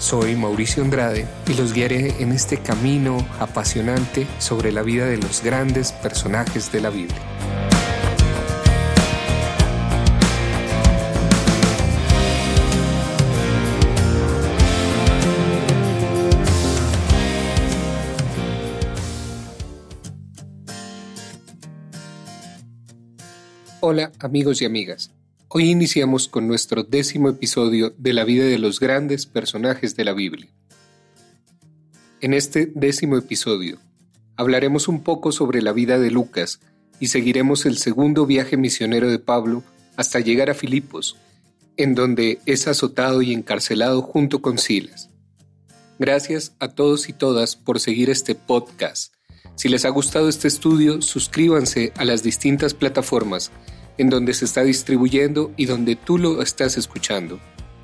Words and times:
Soy 0.00 0.34
Mauricio 0.34 0.82
Andrade 0.82 1.28
y 1.46 1.52
los 1.52 1.74
guiaré 1.74 2.22
en 2.22 2.32
este 2.32 2.56
camino 2.56 3.18
apasionante 3.38 4.26
sobre 4.38 4.72
la 4.72 4.82
vida 4.82 5.04
de 5.04 5.18
los 5.18 5.44
grandes 5.44 5.92
personajes 5.92 6.72
de 6.72 6.80
la 6.80 6.88
Biblia. 6.88 7.20
Hola 23.80 24.10
amigos 24.18 24.62
y 24.62 24.64
amigas. 24.64 25.12
Hoy 25.52 25.68
iniciamos 25.68 26.28
con 26.28 26.46
nuestro 26.46 26.84
décimo 26.84 27.28
episodio 27.28 27.92
de 27.98 28.12
la 28.12 28.22
vida 28.22 28.44
de 28.44 28.60
los 28.60 28.78
grandes 28.78 29.26
personajes 29.26 29.96
de 29.96 30.04
la 30.04 30.12
Biblia. 30.12 30.48
En 32.20 32.34
este 32.34 32.70
décimo 32.72 33.16
episodio 33.16 33.80
hablaremos 34.36 34.86
un 34.86 35.02
poco 35.02 35.32
sobre 35.32 35.60
la 35.60 35.72
vida 35.72 35.98
de 35.98 36.12
Lucas 36.12 36.60
y 37.00 37.08
seguiremos 37.08 37.66
el 37.66 37.78
segundo 37.78 38.26
viaje 38.26 38.56
misionero 38.56 39.10
de 39.10 39.18
Pablo 39.18 39.64
hasta 39.96 40.20
llegar 40.20 40.50
a 40.50 40.54
Filipos, 40.54 41.16
en 41.76 41.96
donde 41.96 42.38
es 42.46 42.68
azotado 42.68 43.20
y 43.20 43.32
encarcelado 43.32 44.02
junto 44.02 44.42
con 44.42 44.56
Silas. 44.56 45.10
Gracias 45.98 46.54
a 46.60 46.68
todos 46.68 47.08
y 47.08 47.12
todas 47.12 47.56
por 47.56 47.80
seguir 47.80 48.08
este 48.08 48.36
podcast. 48.36 49.14
Si 49.56 49.68
les 49.68 49.84
ha 49.84 49.88
gustado 49.88 50.28
este 50.28 50.46
estudio, 50.46 51.02
suscríbanse 51.02 51.92
a 51.96 52.04
las 52.04 52.22
distintas 52.22 52.72
plataformas 52.72 53.50
en 54.00 54.08
donde 54.08 54.32
se 54.32 54.46
está 54.46 54.64
distribuyendo 54.64 55.52
y 55.58 55.66
donde 55.66 55.94
tú 55.94 56.16
lo 56.16 56.40
estás 56.40 56.78
escuchando, 56.78 57.38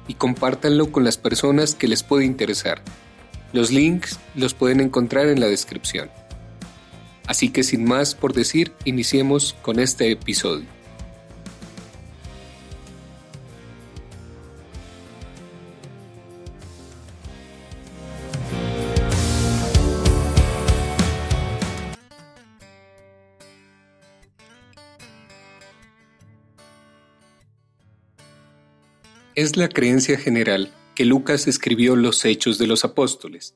y 0.08 0.14
compártanlo 0.14 0.90
con 0.90 1.04
las 1.04 1.18
personas 1.18 1.74
que 1.74 1.88
les 1.88 2.02
puede 2.02 2.24
interesar. 2.24 2.80
Los 3.52 3.70
links 3.70 4.18
los 4.34 4.54
pueden 4.54 4.80
encontrar 4.80 5.26
en 5.26 5.40
la 5.40 5.46
descripción. 5.46 6.08
Así 7.26 7.50
que 7.50 7.62
sin 7.62 7.84
más 7.84 8.14
por 8.14 8.32
decir, 8.32 8.72
iniciemos 8.86 9.56
con 9.60 9.78
este 9.78 10.10
episodio. 10.10 10.75
Es 29.36 29.58
la 29.58 29.68
creencia 29.68 30.16
general 30.16 30.72
que 30.94 31.04
Lucas 31.04 31.46
escribió 31.46 31.94
los 31.94 32.24
Hechos 32.24 32.56
de 32.56 32.66
los 32.66 32.86
Apóstoles, 32.86 33.54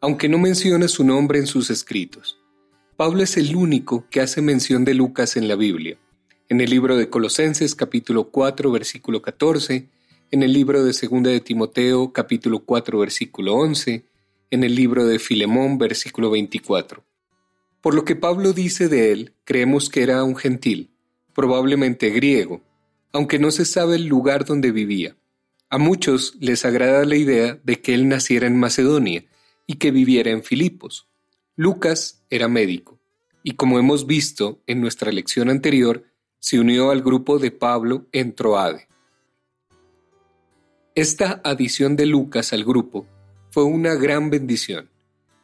aunque 0.00 0.26
no 0.26 0.38
menciona 0.38 0.88
su 0.88 1.04
nombre 1.04 1.38
en 1.38 1.46
sus 1.46 1.68
escritos. 1.68 2.38
Pablo 2.96 3.22
es 3.22 3.36
el 3.36 3.54
único 3.54 4.06
que 4.08 4.22
hace 4.22 4.40
mención 4.40 4.86
de 4.86 4.94
Lucas 4.94 5.36
en 5.36 5.46
la 5.46 5.54
Biblia, 5.54 5.98
en 6.48 6.62
el 6.62 6.70
libro 6.70 6.96
de 6.96 7.10
Colosenses 7.10 7.74
capítulo 7.74 8.30
4 8.30 8.72
versículo 8.72 9.20
14, 9.20 9.90
en 10.30 10.42
el 10.42 10.54
libro 10.54 10.82
de 10.82 10.94
Segunda 10.94 11.28
de 11.28 11.40
Timoteo 11.40 12.10
capítulo 12.10 12.60
4 12.60 12.98
versículo 12.98 13.52
11, 13.52 14.06
en 14.50 14.64
el 14.64 14.74
libro 14.74 15.06
de 15.06 15.18
Filemón 15.18 15.76
versículo 15.76 16.30
24. 16.30 17.04
Por 17.82 17.94
lo 17.94 18.06
que 18.06 18.16
Pablo 18.16 18.54
dice 18.54 18.88
de 18.88 19.12
él, 19.12 19.34
creemos 19.44 19.90
que 19.90 20.02
era 20.02 20.24
un 20.24 20.36
gentil, 20.36 20.88
probablemente 21.34 22.08
griego, 22.08 22.62
aunque 23.12 23.38
no 23.38 23.50
se 23.50 23.64
sabe 23.64 23.96
el 23.96 24.06
lugar 24.06 24.44
donde 24.44 24.72
vivía. 24.72 25.16
A 25.70 25.78
muchos 25.78 26.36
les 26.40 26.64
agrada 26.64 27.04
la 27.04 27.16
idea 27.16 27.60
de 27.62 27.80
que 27.80 27.94
él 27.94 28.08
naciera 28.08 28.46
en 28.46 28.58
Macedonia 28.58 29.24
y 29.66 29.74
que 29.74 29.90
viviera 29.90 30.30
en 30.30 30.42
Filipos. 30.42 31.08
Lucas 31.56 32.24
era 32.30 32.48
médico, 32.48 32.98
y 33.42 33.52
como 33.52 33.78
hemos 33.78 34.06
visto 34.06 34.62
en 34.66 34.80
nuestra 34.80 35.12
lección 35.12 35.50
anterior, 35.50 36.04
se 36.38 36.58
unió 36.60 36.90
al 36.90 37.02
grupo 37.02 37.38
de 37.38 37.50
Pablo 37.50 38.06
en 38.12 38.34
Troade. 38.34 38.88
Esta 40.94 41.40
adición 41.44 41.96
de 41.96 42.06
Lucas 42.06 42.52
al 42.52 42.64
grupo 42.64 43.06
fue 43.50 43.64
una 43.64 43.94
gran 43.94 44.30
bendición. 44.30 44.90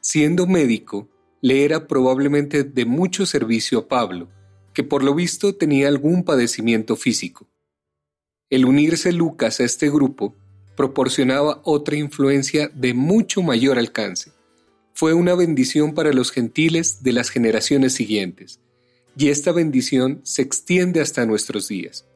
Siendo 0.00 0.46
médico, 0.46 1.08
le 1.40 1.64
era 1.64 1.86
probablemente 1.86 2.64
de 2.64 2.84
mucho 2.84 3.26
servicio 3.26 3.78
a 3.78 3.88
Pablo, 3.88 4.28
que 4.72 4.82
por 4.82 5.04
lo 5.04 5.14
visto 5.14 5.54
tenía 5.54 5.88
algún 5.88 6.24
padecimiento 6.24 6.96
físico. 6.96 7.46
El 8.54 8.66
unirse 8.66 9.10
Lucas 9.10 9.58
a 9.58 9.64
este 9.64 9.90
grupo 9.90 10.32
proporcionaba 10.76 11.60
otra 11.64 11.96
influencia 11.96 12.70
de 12.72 12.94
mucho 12.94 13.42
mayor 13.42 13.80
alcance. 13.80 14.30
Fue 14.92 15.12
una 15.12 15.34
bendición 15.34 15.92
para 15.92 16.12
los 16.12 16.30
gentiles 16.30 17.02
de 17.02 17.12
las 17.12 17.30
generaciones 17.30 17.94
siguientes, 17.94 18.60
y 19.16 19.30
esta 19.30 19.50
bendición 19.50 20.20
se 20.22 20.42
extiende 20.42 21.00
hasta 21.00 21.26
nuestros 21.26 21.66
días. 21.66 22.06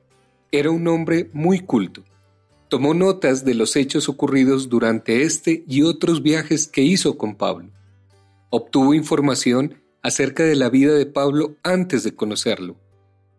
Era 0.53 0.71
un 0.71 0.87
hombre 0.87 1.29
muy 1.33 1.59
culto. 1.59 2.05
Tomó 2.69 2.95
notas 2.95 3.45
de 3.45 3.55
los 3.55 3.75
hechos 3.75 4.09
ocurridos 4.09 4.69
durante 4.69 5.25
este 5.25 5.65
y 5.67 5.83
otros 5.83 6.23
viajes 6.23 6.69
que 6.69 6.83
hizo 6.83 7.19
con 7.19 7.35
Pablo. 7.35 7.73
Obtuvo 8.51 8.95
información 8.95 9.83
acerca 10.03 10.45
de 10.45 10.55
la 10.55 10.71
vida 10.71 10.95
de 10.95 11.07
Pablo 11.07 11.57
antes 11.65 12.05
de 12.05 12.15
conocerlo. 12.15 12.77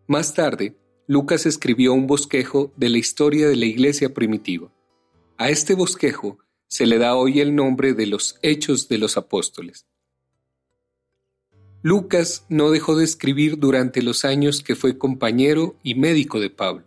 Más 0.06 0.34
tarde, 0.34 0.76
Lucas 1.10 1.48
escribió 1.48 1.94
un 1.94 2.06
bosquejo 2.06 2.72
de 2.78 2.88
la 2.88 3.00
historia 3.00 3.48
de 3.50 3.56
la 3.56 3.66
iglesia 3.66 4.14
primitiva. 4.14 4.72
A 5.40 5.50
este 5.50 5.74
bosquejo 5.74 6.38
se 6.68 6.86
le 6.86 7.00
da 7.00 7.16
hoy 7.16 7.40
el 7.40 7.56
nombre 7.56 7.96
de 7.96 8.06
los 8.06 8.38
Hechos 8.44 8.90
de 8.90 9.00
los 9.00 9.18
Apóstoles. 9.18 9.88
Lucas 11.82 12.46
no 12.48 12.70
dejó 12.70 12.96
de 12.96 13.06
escribir 13.06 13.58
durante 13.58 14.04
los 14.04 14.24
años 14.24 14.62
que 14.62 14.76
fue 14.76 15.00
compañero 15.00 15.76
y 15.82 15.96
médico 15.96 16.40
de 16.40 16.52
Pablo. 16.52 16.86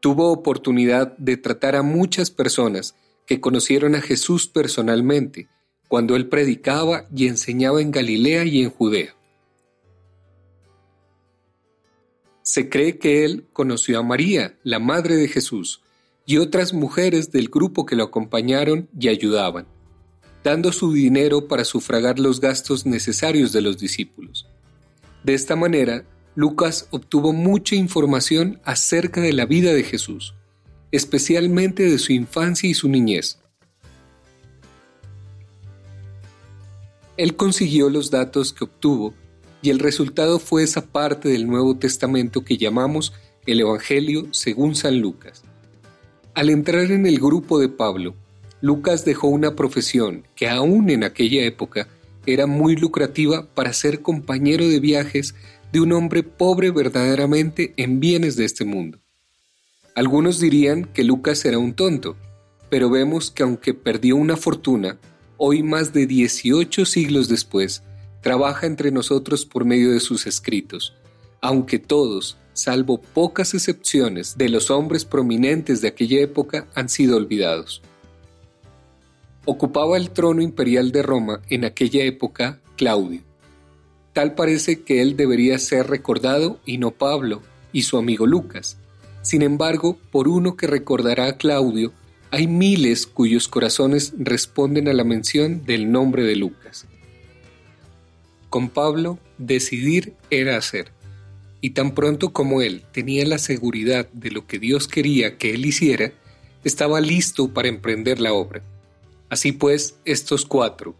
Tuvo 0.00 0.32
oportunidad 0.32 1.16
de 1.16 1.38
tratar 1.38 1.76
a 1.76 1.82
muchas 1.82 2.30
personas 2.30 2.94
que 3.26 3.40
conocieron 3.40 3.94
a 3.94 4.02
Jesús 4.02 4.48
personalmente 4.48 5.48
cuando 5.88 6.14
él 6.14 6.28
predicaba 6.28 7.06
y 7.16 7.26
enseñaba 7.26 7.80
en 7.80 7.90
Galilea 7.90 8.44
y 8.44 8.60
en 8.60 8.68
Judea. 8.68 9.16
Se 12.50 12.68
cree 12.68 12.98
que 12.98 13.24
él 13.24 13.46
conoció 13.52 14.00
a 14.00 14.02
María, 14.02 14.58
la 14.64 14.80
madre 14.80 15.14
de 15.14 15.28
Jesús, 15.28 15.82
y 16.26 16.38
otras 16.38 16.74
mujeres 16.74 17.30
del 17.30 17.48
grupo 17.48 17.86
que 17.86 17.94
lo 17.94 18.02
acompañaron 18.02 18.88
y 18.98 19.06
ayudaban, 19.06 19.68
dando 20.42 20.72
su 20.72 20.92
dinero 20.92 21.46
para 21.46 21.64
sufragar 21.64 22.18
los 22.18 22.40
gastos 22.40 22.86
necesarios 22.86 23.52
de 23.52 23.60
los 23.60 23.78
discípulos. 23.78 24.48
De 25.22 25.34
esta 25.34 25.54
manera, 25.54 26.04
Lucas 26.34 26.88
obtuvo 26.90 27.32
mucha 27.32 27.76
información 27.76 28.60
acerca 28.64 29.20
de 29.20 29.32
la 29.32 29.46
vida 29.46 29.72
de 29.72 29.84
Jesús, 29.84 30.34
especialmente 30.90 31.84
de 31.84 32.00
su 32.00 32.12
infancia 32.12 32.68
y 32.68 32.74
su 32.74 32.88
niñez. 32.88 33.38
Él 37.16 37.36
consiguió 37.36 37.90
los 37.90 38.10
datos 38.10 38.52
que 38.52 38.64
obtuvo 38.64 39.14
y 39.62 39.70
el 39.70 39.78
resultado 39.78 40.38
fue 40.38 40.62
esa 40.62 40.86
parte 40.86 41.28
del 41.28 41.46
Nuevo 41.46 41.76
Testamento 41.76 42.44
que 42.44 42.56
llamamos 42.56 43.12
el 43.46 43.60
Evangelio 43.60 44.28
según 44.32 44.74
San 44.74 45.00
Lucas. 45.00 45.42
Al 46.34 46.50
entrar 46.50 46.90
en 46.90 47.06
el 47.06 47.18
grupo 47.18 47.58
de 47.58 47.68
Pablo, 47.68 48.14
Lucas 48.60 49.04
dejó 49.04 49.28
una 49.28 49.56
profesión 49.56 50.26
que 50.34 50.48
aún 50.48 50.90
en 50.90 51.04
aquella 51.04 51.44
época 51.44 51.88
era 52.26 52.46
muy 52.46 52.76
lucrativa 52.76 53.46
para 53.54 53.72
ser 53.72 54.02
compañero 54.02 54.68
de 54.68 54.80
viajes 54.80 55.34
de 55.72 55.80
un 55.80 55.92
hombre 55.92 56.22
pobre 56.22 56.70
verdaderamente 56.70 57.72
en 57.76 58.00
bienes 58.00 58.36
de 58.36 58.44
este 58.44 58.64
mundo. 58.64 58.98
Algunos 59.94 60.40
dirían 60.40 60.84
que 60.84 61.04
Lucas 61.04 61.44
era 61.44 61.58
un 61.58 61.74
tonto, 61.74 62.16
pero 62.70 62.90
vemos 62.90 63.30
que 63.30 63.42
aunque 63.42 63.74
perdió 63.74 64.16
una 64.16 64.36
fortuna, 64.36 64.98
hoy 65.36 65.62
más 65.62 65.92
de 65.92 66.06
18 66.06 66.84
siglos 66.84 67.28
después, 67.28 67.82
trabaja 68.20 68.66
entre 68.66 68.90
nosotros 68.90 69.44
por 69.44 69.64
medio 69.64 69.92
de 69.92 70.00
sus 70.00 70.26
escritos, 70.26 70.94
aunque 71.40 71.78
todos, 71.78 72.36
salvo 72.52 73.00
pocas 73.00 73.54
excepciones 73.54 74.36
de 74.36 74.48
los 74.48 74.70
hombres 74.70 75.04
prominentes 75.04 75.80
de 75.80 75.88
aquella 75.88 76.20
época, 76.20 76.66
han 76.74 76.88
sido 76.88 77.16
olvidados. 77.16 77.82
Ocupaba 79.46 79.96
el 79.96 80.10
trono 80.10 80.42
imperial 80.42 80.92
de 80.92 81.02
Roma 81.02 81.40
en 81.48 81.64
aquella 81.64 82.04
época 82.04 82.60
Claudio. 82.76 83.22
Tal 84.12 84.34
parece 84.34 84.82
que 84.82 85.00
él 85.00 85.16
debería 85.16 85.58
ser 85.58 85.86
recordado 85.86 86.60
y 86.66 86.78
no 86.78 86.90
Pablo 86.90 87.42
y 87.72 87.82
su 87.82 87.96
amigo 87.96 88.26
Lucas. 88.26 88.76
Sin 89.22 89.42
embargo, 89.42 89.98
por 90.10 90.28
uno 90.28 90.56
que 90.56 90.66
recordará 90.66 91.26
a 91.26 91.36
Claudio, 91.36 91.92
hay 92.30 92.46
miles 92.46 93.06
cuyos 93.06 93.48
corazones 93.48 94.12
responden 94.18 94.88
a 94.88 94.92
la 94.92 95.04
mención 95.04 95.64
del 95.64 95.90
nombre 95.90 96.24
de 96.24 96.36
Lucas. 96.36 96.86
Con 98.50 98.68
Pablo, 98.68 99.18
decidir 99.38 100.14
era 100.28 100.56
hacer. 100.56 100.92
Y 101.60 101.70
tan 101.70 101.94
pronto 101.94 102.32
como 102.32 102.62
él 102.62 102.82
tenía 102.92 103.24
la 103.24 103.38
seguridad 103.38 104.08
de 104.12 104.32
lo 104.32 104.46
que 104.46 104.58
Dios 104.58 104.88
quería 104.88 105.38
que 105.38 105.54
él 105.54 105.64
hiciera, 105.64 106.12
estaba 106.64 107.00
listo 107.00 107.54
para 107.54 107.68
emprender 107.68 108.20
la 108.20 108.32
obra. 108.32 108.62
Así 109.28 109.52
pues, 109.52 109.96
estos 110.04 110.44
cuatro, 110.44 110.96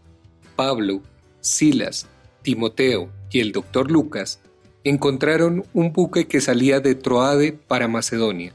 Pablo, 0.55 1.01
Silas, 1.41 2.07
Timoteo 2.41 3.09
y 3.29 3.41
el 3.41 3.51
doctor 3.51 3.91
Lucas, 3.91 4.39
encontraron 4.85 5.65
un 5.73 5.91
buque 5.91 6.27
que 6.27 6.39
salía 6.39 6.79
de 6.79 6.95
Troade 6.95 7.51
para 7.51 7.89
Macedonia 7.89 8.53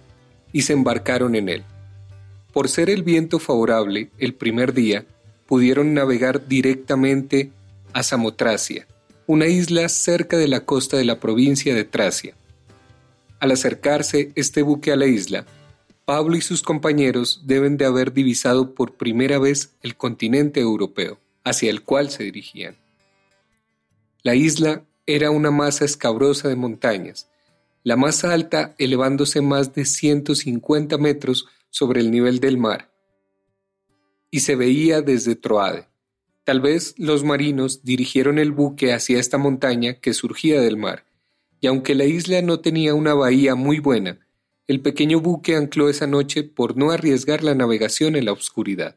y 0.53 0.63
se 0.63 0.73
embarcaron 0.73 1.35
en 1.35 1.51
él. 1.51 1.65
Por 2.55 2.71
ser 2.71 2.89
el 2.89 3.03
viento 3.03 3.39
favorable 3.39 4.11
el 4.19 4.33
primer 4.33 4.73
día, 4.73 5.05
pudieron 5.47 5.93
navegar 5.93 6.49
directamente 6.49 7.53
a 7.97 8.03
Samotracia, 8.03 8.87
una 9.27 9.47
isla 9.47 9.89
cerca 9.89 10.37
de 10.37 10.49
la 10.49 10.67
costa 10.67 10.99
de 10.99 11.07
la 11.07 11.19
provincia 11.19 11.75
de 11.75 11.85
Tracia. 11.85 12.35
Al 13.41 13.53
acercarse 13.53 14.33
este 14.35 14.61
buque 14.61 14.93
a 14.93 14.97
la 14.97 15.07
isla, 15.07 15.47
Pablo 16.05 16.37
y 16.37 16.43
sus 16.43 16.61
compañeros 16.61 17.45
deben 17.47 17.79
de 17.79 17.87
haber 17.87 18.13
divisado 18.13 18.75
por 18.75 18.99
primera 18.99 19.39
vez 19.39 19.73
el 19.81 19.97
continente 19.97 20.61
europeo, 20.61 21.19
hacia 21.43 21.71
el 21.71 21.85
cual 21.85 22.11
se 22.11 22.25
dirigían. 22.25 22.77
La 24.23 24.35
isla 24.35 24.85
era 25.07 25.31
una 25.31 25.51
masa 25.51 25.87
escabrosa 25.87 26.51
de 26.51 26.57
montañas, 26.57 27.31
la 27.83 27.97
más 27.97 28.27
alta 28.27 28.75
elevándose 28.77 29.41
más 29.41 29.73
de 29.73 29.87
150 29.87 30.99
metros 30.99 31.47
sobre 31.71 32.03
el 32.03 32.11
nivel 32.11 32.41
del 32.41 32.59
mar, 32.59 32.91
y 34.31 34.41
se 34.41 34.55
veía 34.55 35.01
desde 35.01 35.35
Troade. 35.35 35.89
Tal 36.47 36.61
vez 36.61 36.95
los 36.97 37.25
marinos 37.25 37.83
dirigieron 37.83 38.39
el 38.39 38.53
buque 38.53 38.93
hacia 38.93 39.19
esta 39.19 39.37
montaña 39.37 39.95
que 39.95 40.15
surgía 40.15 40.61
del 40.61 40.77
mar, 40.77 41.05
y 41.61 41.67
aunque 41.67 41.97
la 41.97 42.05
isla 42.05 42.41
no 42.41 42.61
tenía 42.61 42.95
una 42.95 43.15
bahía 43.15 43.57
muy 43.57 43.81
buena, 43.81 44.21
el 44.69 44.81
pequeño 44.81 45.21
buque 45.21 45.57
ancló 45.57 45.89
esa 45.89 46.07
noche 46.07 46.45
por 46.45 46.77
no 46.77 46.93
arriesgar 46.93 47.43
la 47.43 47.57
navegación 47.57 48.15
en 48.15 48.27
la 48.27 48.33
oscuridad. 48.33 48.97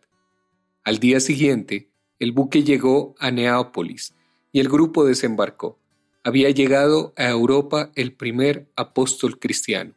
Al 0.84 1.00
día 1.00 1.20
siguiente, 1.20 1.90
el 2.20 2.34
buque 2.34 2.62
llegó 2.64 3.16
a 3.18 3.32
Neápolis 3.32 4.14
y 4.52 4.60
el 4.60 4.70
grupo 4.70 5.04
desembarcó. 5.04 5.80
Había 6.24 6.52
llegado 6.52 7.14
a 7.18 7.30
Europa 7.30 7.92
el 7.96 8.14
primer 8.14 8.70
apóstol 8.76 9.40
cristiano. 9.40 9.96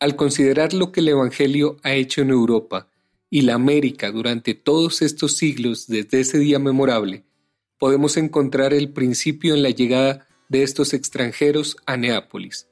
Al 0.00 0.16
considerar 0.16 0.72
lo 0.72 0.90
que 0.90 1.00
el 1.00 1.08
Evangelio 1.08 1.76
ha 1.82 1.92
hecho 1.92 2.22
en 2.22 2.30
Europa 2.30 2.87
y 3.30 3.42
la 3.42 3.54
América 3.54 4.10
durante 4.10 4.54
todos 4.54 5.02
estos 5.02 5.36
siglos 5.36 5.86
desde 5.86 6.20
ese 6.20 6.38
día 6.38 6.58
memorable, 6.58 7.24
podemos 7.78 8.16
encontrar 8.16 8.74
el 8.74 8.92
principio 8.92 9.54
en 9.54 9.62
la 9.62 9.70
llegada 9.70 10.26
de 10.48 10.62
estos 10.62 10.94
extranjeros 10.94 11.76
a 11.86 11.96
Neápolis 11.96 12.68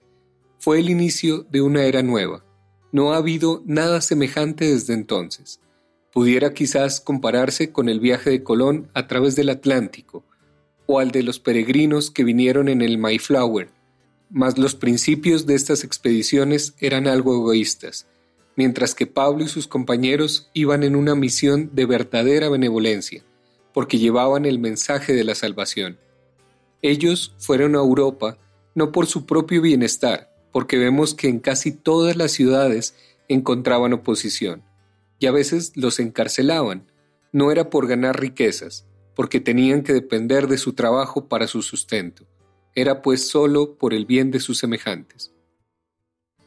fue 0.66 0.80
el 0.80 0.90
inicio 0.90 1.46
de 1.50 1.60
una 1.60 1.84
era 1.84 2.02
nueva. 2.02 2.44
No 2.90 3.12
ha 3.12 3.18
habido 3.18 3.62
nada 3.66 4.00
semejante 4.00 4.64
desde 4.64 4.94
entonces. 4.94 5.60
Pudiera 6.12 6.54
quizás 6.54 7.00
compararse 7.00 7.70
con 7.70 7.88
el 7.88 8.00
viaje 8.00 8.30
de 8.30 8.42
Colón 8.42 8.90
a 8.94 9.06
través 9.06 9.36
del 9.36 9.50
Atlántico, 9.50 10.24
o 10.86 10.98
al 10.98 11.10
de 11.10 11.22
los 11.22 11.38
peregrinos 11.38 12.10
que 12.10 12.24
vinieron 12.24 12.68
en 12.68 12.80
el 12.82 12.98
Mayflower, 12.98 13.68
mas 14.30 14.58
los 14.58 14.74
principios 14.74 15.46
de 15.46 15.54
estas 15.54 15.84
expediciones 15.84 16.74
eran 16.80 17.06
algo 17.06 17.34
egoístas, 17.34 18.08
mientras 18.56 18.94
que 18.94 19.06
Pablo 19.06 19.44
y 19.44 19.48
sus 19.48 19.68
compañeros 19.68 20.50
iban 20.54 20.82
en 20.82 20.96
una 20.96 21.14
misión 21.14 21.70
de 21.74 21.86
verdadera 21.86 22.48
benevolencia, 22.48 23.22
porque 23.72 23.98
llevaban 23.98 24.46
el 24.46 24.58
mensaje 24.58 25.12
de 25.12 25.24
la 25.24 25.34
salvación. 25.34 25.98
Ellos 26.82 27.34
fueron 27.38 27.76
a 27.76 27.78
Europa 27.78 28.38
no 28.74 28.92
por 28.92 29.06
su 29.06 29.26
propio 29.26 29.62
bienestar, 29.62 30.30
porque 30.52 30.78
vemos 30.78 31.14
que 31.14 31.28
en 31.28 31.38
casi 31.38 31.72
todas 31.72 32.16
las 32.16 32.32
ciudades 32.32 32.94
encontraban 33.28 33.92
oposición, 33.92 34.62
y 35.18 35.26
a 35.26 35.32
veces 35.32 35.72
los 35.76 35.98
encarcelaban. 35.98 36.90
No 37.32 37.52
era 37.52 37.70
por 37.70 37.86
ganar 37.86 38.20
riquezas, 38.20 38.86
porque 39.14 39.40
tenían 39.40 39.82
que 39.82 39.92
depender 39.92 40.46
de 40.46 40.58
su 40.58 40.74
trabajo 40.74 41.26
para 41.26 41.46
su 41.46 41.62
sustento, 41.62 42.24
era 42.74 43.02
pues 43.02 43.28
solo 43.28 43.76
por 43.76 43.94
el 43.94 44.04
bien 44.04 44.30
de 44.30 44.40
sus 44.40 44.58
semejantes. 44.58 45.32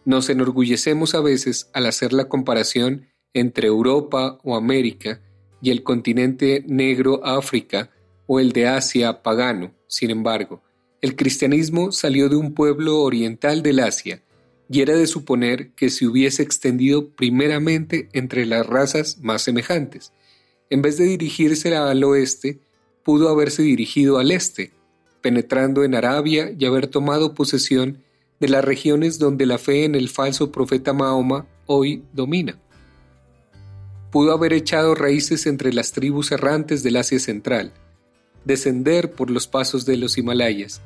Nos 0.06 0.30
enorgullecemos 0.30 1.16
a 1.16 1.22
veces 1.22 1.70
al 1.74 1.86
hacer 1.86 2.14
la 2.14 2.30
comparación 2.30 3.08
entre 3.34 3.68
Europa 3.68 4.40
o 4.44 4.56
América 4.56 5.22
y 5.62 5.72
el 5.72 5.84
continente 5.84 6.64
negro 6.68 7.26
África 7.26 7.92
o 8.28 8.40
el 8.40 8.52
de 8.52 8.68
Asia 8.68 9.22
pagano, 9.22 9.74
sin 9.88 10.12
embargo, 10.12 10.62
el 11.02 11.16
cristianismo 11.16 11.92
salió 11.92 12.30
de 12.30 12.36
un 12.36 12.54
pueblo 12.54 13.00
oriental 13.02 13.64
del 13.64 13.80
Asia, 13.80 14.22
y 14.70 14.82
era 14.82 14.96
de 14.96 15.08
suponer 15.08 15.72
que 15.72 15.90
se 15.90 16.06
hubiese 16.06 16.44
extendido 16.44 17.10
primeramente 17.10 18.10
entre 18.14 18.46
las 18.46 18.68
razas 18.68 19.18
más 19.20 19.42
semejantes. 19.42 20.14
En 20.70 20.82
vez 20.82 20.98
de 20.98 21.06
dirigirse 21.06 21.76
al 21.76 22.04
oeste, 22.04 22.60
pudo 23.04 23.30
haberse 23.30 23.64
dirigido 23.64 24.20
al 24.20 24.30
este, 24.30 24.72
penetrando 25.22 25.84
en 25.84 25.96
Arabia 25.96 26.54
y 26.58 26.66
haber 26.66 26.88
tomado 26.88 27.34
posesión 27.34 28.04
de 28.40 28.48
las 28.48 28.64
regiones 28.64 29.20
donde 29.20 29.46
la 29.46 29.58
fe 29.58 29.86
en 29.86 29.96
el 29.96 30.10
falso 30.10 30.52
profeta 30.52 30.94
Mahoma 30.94 31.46
hoy 31.66 32.04
domina. 32.14 32.60
Pudo 34.12 34.34
haber 34.34 34.54
echado 34.54 34.96
raíces 34.96 35.46
entre 35.46 35.74
las 35.74 35.92
tribus 35.92 36.32
errantes 36.32 36.82
del 36.82 36.96
Asia 36.96 37.20
Central, 37.20 37.74
descender 38.46 39.12
por 39.12 39.30
los 39.30 39.48
pasos 39.48 39.86
de 39.86 39.98
los 39.98 40.18
Himalayas 40.18 40.82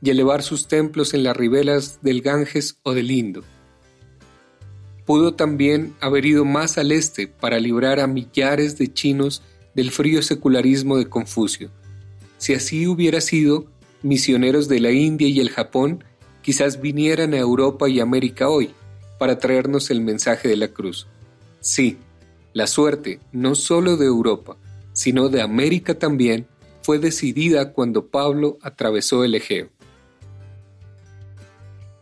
y 0.00 0.10
elevar 0.10 0.42
sus 0.42 0.68
templos 0.68 1.14
en 1.14 1.24
las 1.24 1.36
riberas 1.36 1.98
del 2.02 2.22
Ganges 2.22 2.78
o 2.82 2.94
del 2.94 3.10
Indo. 3.10 3.42
Pudo 5.06 5.34
también 5.34 5.94
haber 6.00 6.26
ido 6.26 6.44
más 6.44 6.76
al 6.78 6.92
este 6.92 7.26
para 7.26 7.58
librar 7.58 7.98
a 7.98 8.06
millares 8.06 8.76
de 8.78 8.92
chinos 8.92 9.42
del 9.74 9.90
frío 9.90 10.22
secularismo 10.22 10.98
de 10.98 11.08
Confucio. 11.08 11.70
Si 12.36 12.52
así 12.54 12.86
hubiera 12.86 13.20
sido, 13.20 13.66
misioneros 14.02 14.68
de 14.68 14.80
la 14.80 14.92
India 14.92 15.26
y 15.26 15.40
el 15.40 15.50
Japón 15.50 16.04
quizás 16.48 16.80
vinieran 16.80 17.34
a 17.34 17.36
Europa 17.36 17.90
y 17.90 18.00
América 18.00 18.48
hoy 18.48 18.70
para 19.18 19.38
traernos 19.38 19.90
el 19.90 20.00
mensaje 20.00 20.48
de 20.48 20.56
la 20.56 20.68
cruz. 20.68 21.06
Sí, 21.60 21.98
la 22.54 22.66
suerte 22.66 23.20
no 23.32 23.54
solo 23.54 23.98
de 23.98 24.06
Europa, 24.06 24.56
sino 24.94 25.28
de 25.28 25.42
América 25.42 25.98
también, 25.98 26.46
fue 26.80 26.98
decidida 26.98 27.74
cuando 27.74 28.06
Pablo 28.06 28.56
atravesó 28.62 29.24
el 29.24 29.34
Egeo. 29.34 29.68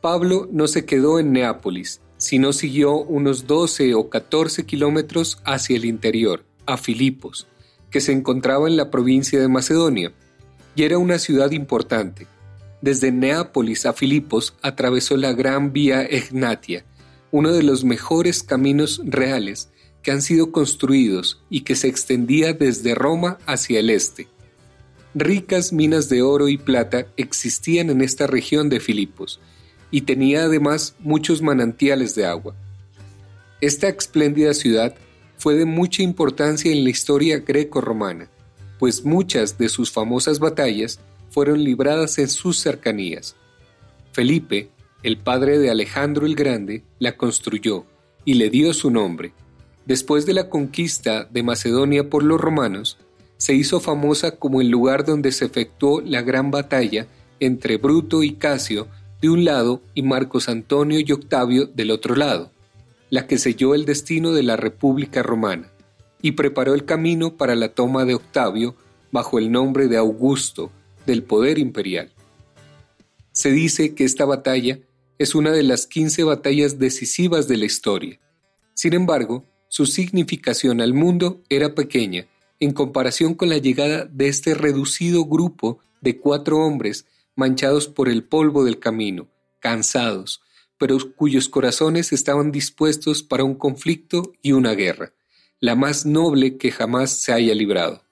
Pablo 0.01 0.49
no 0.53 0.69
se 0.69 0.85
quedó 0.85 1.19
en 1.19 1.33
Neápolis, 1.33 2.01
sino 2.17 2.53
siguió 2.53 2.99
unos 2.99 3.49
12 3.49 3.97
o 3.97 4.09
14 4.09 4.65
kilómetros 4.65 5.41
hacia 5.45 5.75
el 5.77 5.85
interior, 5.85 6.45
a 6.67 6.77
Filipos, 6.77 7.49
que 7.91 8.01
se 8.01 8.13
encontraba 8.13 8.69
en 8.69 8.77
la 8.77 8.93
provincia 8.93 9.41
de 9.41 9.49
Macedonia, 9.49 10.13
y 10.77 10.85
era 10.85 10.99
una 10.99 11.19
ciudad 11.19 11.51
importante. 11.51 12.29
Desde 12.83 13.11
Neápolis 13.11 13.87
a 13.87 13.93
Filipos 13.93 14.55
atravesó 14.63 15.17
la 15.17 15.33
Gran 15.33 15.73
Vía 15.73 16.03
Egnatia, 16.03 16.85
uno 17.31 17.53
de 17.53 17.63
los 17.63 17.85
mejores 17.85 18.43
caminos 18.43 19.01
reales 19.05 19.71
que 20.03 20.13
han 20.13 20.23
sido 20.23 20.53
construidos 20.53 21.43
y 21.51 21.63
que 21.63 21.75
se 21.75 21.89
extendía 21.89 22.53
desde 22.53 22.95
Roma 22.95 23.39
hacia 23.47 23.81
el 23.81 23.91
este. 23.91 24.29
Ricas 25.15 25.73
minas 25.73 26.09
de 26.09 26.23
oro 26.23 26.49
y 26.49 26.59
plata 26.59 27.07
existían 27.17 27.91
en 27.91 28.03
esta 28.03 28.27
región 28.27 28.69
de 28.69 28.81
Filipos, 28.81 29.41
y 29.91 30.03
tenía 30.03 30.45
además 30.45 30.95
muchos 31.01 31.43
manantiales 31.43 32.15
de 32.15 32.27
agua. 32.27 32.55
Esta 33.61 33.89
espléndida 33.89 34.53
ciudad 34.53 34.95
fue 35.39 35.55
de 35.55 35.65
mucha 35.65 36.03
importancia 36.03 36.71
en 36.71 36.85
la 36.85 36.91
historia 36.91 37.39
greco-romana, 37.39 38.29
pues 38.79 39.05
muchas 39.05 39.57
de 39.59 39.69
sus 39.69 39.91
famosas 39.91 40.39
batallas 40.39 41.01
fueron 41.31 41.63
libradas 41.63 42.19
en 42.19 42.29
sus 42.29 42.59
cercanías. 42.59 43.37
Felipe, 44.13 44.71
el 45.03 45.19
padre 45.19 45.59
de 45.59 45.71
Alejandro 45.71 46.27
el 46.27 46.35
Grande, 46.35 46.83
la 46.99 47.17
construyó 47.17 47.85
y 48.25 48.35
le 48.35 48.51
dio 48.51 48.73
su 48.75 48.91
nombre. 48.91 49.33
Después 49.85 50.27
de 50.27 50.33
la 50.33 50.49
conquista 50.49 51.25
de 51.31 51.43
Macedonia 51.43 52.11
por 52.11 52.25
los 52.25 52.41
romanos, 52.41 52.99
se 53.37 53.55
hizo 53.55 53.81
famosa 53.81 54.33
como 54.33 54.61
el 54.61 54.69
lugar 54.69 55.05
donde 55.05 55.33
se 55.33 55.45
efectuó 55.45 56.01
la 56.01 56.23
gran 56.23 56.51
batalla 56.51 57.07
entre 57.41 57.77
Bruto 57.77 58.23
y 58.23 58.33
Casio 58.33 58.89
de 59.21 59.31
un 59.31 59.45
lado 59.45 59.83
y 59.95 60.03
Marcos 60.03 60.49
Antonio 60.49 60.99
y 61.01 61.13
Octavio 61.13 61.67
del 61.67 61.91
otro 61.91 62.17
lado, 62.17 62.51
la 63.11 63.27
que 63.27 63.39
selló 63.39 63.75
el 63.75 63.85
destino 63.85 64.33
de 64.33 64.43
la 64.43 64.57
República 64.57 65.23
Romana, 65.23 65.71
y 66.23 66.33
preparó 66.33 66.75
el 66.75 66.85
camino 66.85 67.37
para 67.37 67.55
la 67.55 67.69
toma 67.69 68.05
de 68.05 68.15
Octavio 68.15 68.75
bajo 69.13 69.39
el 69.39 69.53
nombre 69.53 69.89
de 69.89 69.97
Augusto 69.97 70.71
del 71.07 71.23
poder 71.23 71.59
imperial. 71.59 72.13
Se 73.33 73.51
dice 73.51 73.95
que 73.95 74.05
esta 74.05 74.25
batalla 74.25 74.81
es 75.19 75.35
una 75.35 75.53
de 75.53 75.63
las 75.63 75.87
15 75.87 76.25
batallas 76.25 76.79
decisivas 76.79 77.49
de 77.49 77.57
la 77.57 77.65
historia. 77.65 78.21
Sin 78.75 78.93
embargo, 78.95 79.45
su 79.69 79.87
significación 79.87 80.81
al 80.81 80.95
mundo 80.95 81.43
era 81.49 81.75
pequeña 81.75 82.27
en 82.61 82.73
comparación 82.73 83.35
con 83.35 83.49
la 83.49 83.59
llegada 83.59 84.07
de 84.07 84.29
este 84.29 84.55
reducido 84.55 85.25
grupo 85.25 85.79
de 86.01 86.19
cuatro 86.19 86.59
hombres 86.59 87.07
manchados 87.35 87.89
por 87.89 88.09
el 88.09 88.25
polvo 88.25 88.65
del 88.65 88.79
camino, 88.79 89.29
cansados, 89.61 90.41
pero 90.79 90.97
cuyos 91.17 91.49
corazones 91.49 92.13
estaban 92.13 92.53
dispuestos 92.53 93.23
para 93.23 93.45
un 93.45 93.55
conflicto 93.55 94.33
y 94.43 94.53
una 94.53 94.73
guerra, 94.73 95.13
la 95.61 95.75
más 95.75 96.07
noble 96.07 96.57
que 96.57 96.71
jamás 96.71 97.11
se 97.11 97.33
haya 97.33 97.55
librado. 97.55 98.06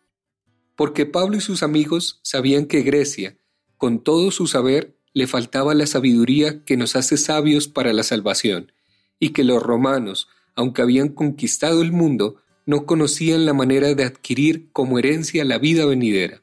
Porque 0.76 1.06
Pablo 1.06 1.36
y 1.36 1.40
sus 1.40 1.62
amigos 1.62 2.20
sabían 2.22 2.66
que 2.66 2.82
Grecia, 2.82 3.38
con 3.76 4.02
todo 4.02 4.30
su 4.30 4.46
saber, 4.46 4.96
le 5.12 5.26
faltaba 5.26 5.74
la 5.74 5.86
sabiduría 5.86 6.64
que 6.64 6.76
nos 6.76 6.96
hace 6.96 7.16
sabios 7.16 7.68
para 7.68 7.92
la 7.92 8.02
salvación, 8.02 8.72
y 9.20 9.30
que 9.30 9.44
los 9.44 9.62
romanos, 9.62 10.28
aunque 10.56 10.82
habían 10.82 11.08
conquistado 11.08 11.82
el 11.82 11.92
mundo, 11.92 12.36
no 12.66 12.86
conocían 12.86 13.46
la 13.46 13.52
manera 13.52 13.94
de 13.94 14.04
adquirir 14.04 14.70
como 14.72 14.98
herencia 14.98 15.44
la 15.44 15.58
vida 15.58 15.86
venidera. 15.86 16.42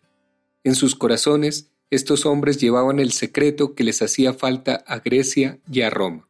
En 0.64 0.76
sus 0.76 0.96
corazones, 0.96 1.72
estos 1.90 2.26
hombres 2.26 2.58
llevaban 2.58 3.00
el 3.00 3.12
secreto 3.12 3.76
que 3.76 3.84
les 3.84 4.02
hacía 4.02 4.34
falta 4.34 4.76
a 4.88 5.00
Grecia 5.00 5.60
y 5.70 5.82
a 5.82 5.90
Roma. 5.90 6.30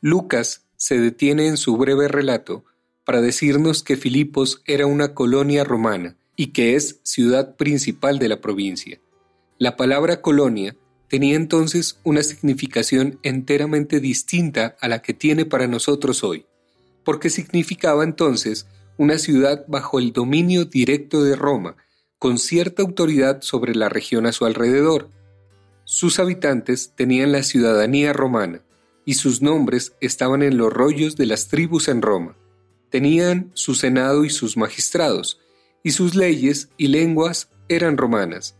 Lucas 0.00 0.66
se 0.76 0.98
detiene 0.98 1.46
en 1.46 1.56
su 1.56 1.76
breve 1.76 2.08
relato 2.08 2.64
para 3.04 3.20
decirnos 3.20 3.82
que 3.84 3.96
Filipos 3.96 4.62
era 4.66 4.86
una 4.86 5.14
colonia 5.14 5.62
romana 5.62 6.17
y 6.38 6.52
que 6.52 6.76
es 6.76 7.00
ciudad 7.02 7.56
principal 7.56 8.20
de 8.20 8.28
la 8.28 8.40
provincia. 8.40 9.00
La 9.58 9.76
palabra 9.76 10.22
colonia 10.22 10.76
tenía 11.08 11.34
entonces 11.34 11.98
una 12.04 12.22
significación 12.22 13.18
enteramente 13.24 13.98
distinta 13.98 14.76
a 14.80 14.86
la 14.86 15.02
que 15.02 15.14
tiene 15.14 15.46
para 15.46 15.66
nosotros 15.66 16.22
hoy, 16.22 16.46
porque 17.04 17.28
significaba 17.28 18.04
entonces 18.04 18.68
una 18.98 19.18
ciudad 19.18 19.64
bajo 19.66 19.98
el 19.98 20.12
dominio 20.12 20.64
directo 20.64 21.24
de 21.24 21.34
Roma, 21.34 21.76
con 22.20 22.38
cierta 22.38 22.82
autoridad 22.82 23.42
sobre 23.42 23.74
la 23.74 23.88
región 23.88 24.24
a 24.24 24.32
su 24.32 24.44
alrededor. 24.44 25.10
Sus 25.84 26.20
habitantes 26.20 26.92
tenían 26.94 27.32
la 27.32 27.42
ciudadanía 27.42 28.12
romana, 28.12 28.62
y 29.04 29.14
sus 29.14 29.42
nombres 29.42 29.94
estaban 30.00 30.44
en 30.44 30.56
los 30.56 30.72
rollos 30.72 31.16
de 31.16 31.26
las 31.26 31.48
tribus 31.48 31.88
en 31.88 32.00
Roma. 32.00 32.36
Tenían 32.90 33.50
su 33.54 33.74
senado 33.74 34.24
y 34.24 34.30
sus 34.30 34.56
magistrados, 34.56 35.40
y 35.82 35.90
sus 35.90 36.14
leyes 36.14 36.70
y 36.76 36.88
lenguas 36.88 37.50
eran 37.68 37.96
romanas. 37.96 38.56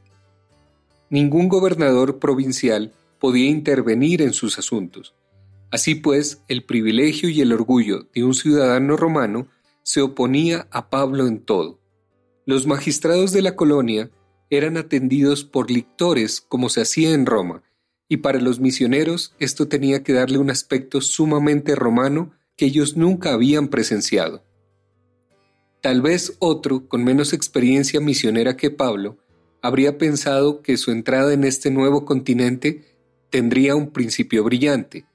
Ningún 1.11 1.49
gobernador 1.49 2.19
provincial 2.19 2.93
podía 3.19 3.49
intervenir 3.49 4.23
en 4.23 4.33
sus 4.33 4.59
asuntos. 4.59 5.15
Así 5.71 5.95
pues, 5.95 6.43
el 6.49 6.65
privilegio 6.65 7.29
y 7.29 7.41
el 7.41 7.53
orgullo 7.53 8.09
de 8.15 8.25
un 8.25 8.35
ciudadano 8.35 8.97
romano 8.97 9.49
se 9.83 10.01
oponía 10.01 10.69
a 10.71 10.91
Pablo 10.91 11.27
en 11.27 11.41
todo. 11.41 11.81
Los 12.47 12.67
magistrados 12.67 13.33
de 13.33 13.43
la 13.43 13.57
colonia 13.57 14.11
eran 14.51 14.77
atendidos 14.77 15.45
por 15.45 15.71
lictores 15.71 16.41
como 16.41 16.69
se 16.69 16.81
hacía 16.81 17.13
en 17.13 17.27
Roma, 17.27 17.63
y 18.09 18.19
para 18.19 18.41
los 18.41 18.61
misioneros 18.61 19.35
esto 19.39 19.69
tenía 19.69 20.03
que 20.03 20.15
darle 20.15 20.39
un 20.39 20.51
aspecto 20.51 21.01
sumamente 21.01 21.75
romano 21.75 22.33
que 22.57 22.67
ellos 22.67 22.97
nunca 22.97 23.33
habían 23.33 23.69
presenciado. 23.69 24.43
Tal 25.81 26.03
vez 26.03 26.37
otro, 26.41 26.89
con 26.89 27.05
menos 27.05 27.33
experiencia 27.33 28.01
misionera 28.01 28.57
que 28.57 28.71
Pablo, 28.71 29.17
habría 29.63 29.97
pensado 29.97 30.61
que 30.61 30.77
su 30.77 30.91
entrada 30.91 31.33
en 31.33 31.45
este 31.45 31.71
nuevo 31.71 32.05
continente 32.05 32.85
tendría 33.31 33.77
un 33.77 33.91
principio 33.91 34.43
brillante, 34.43 35.07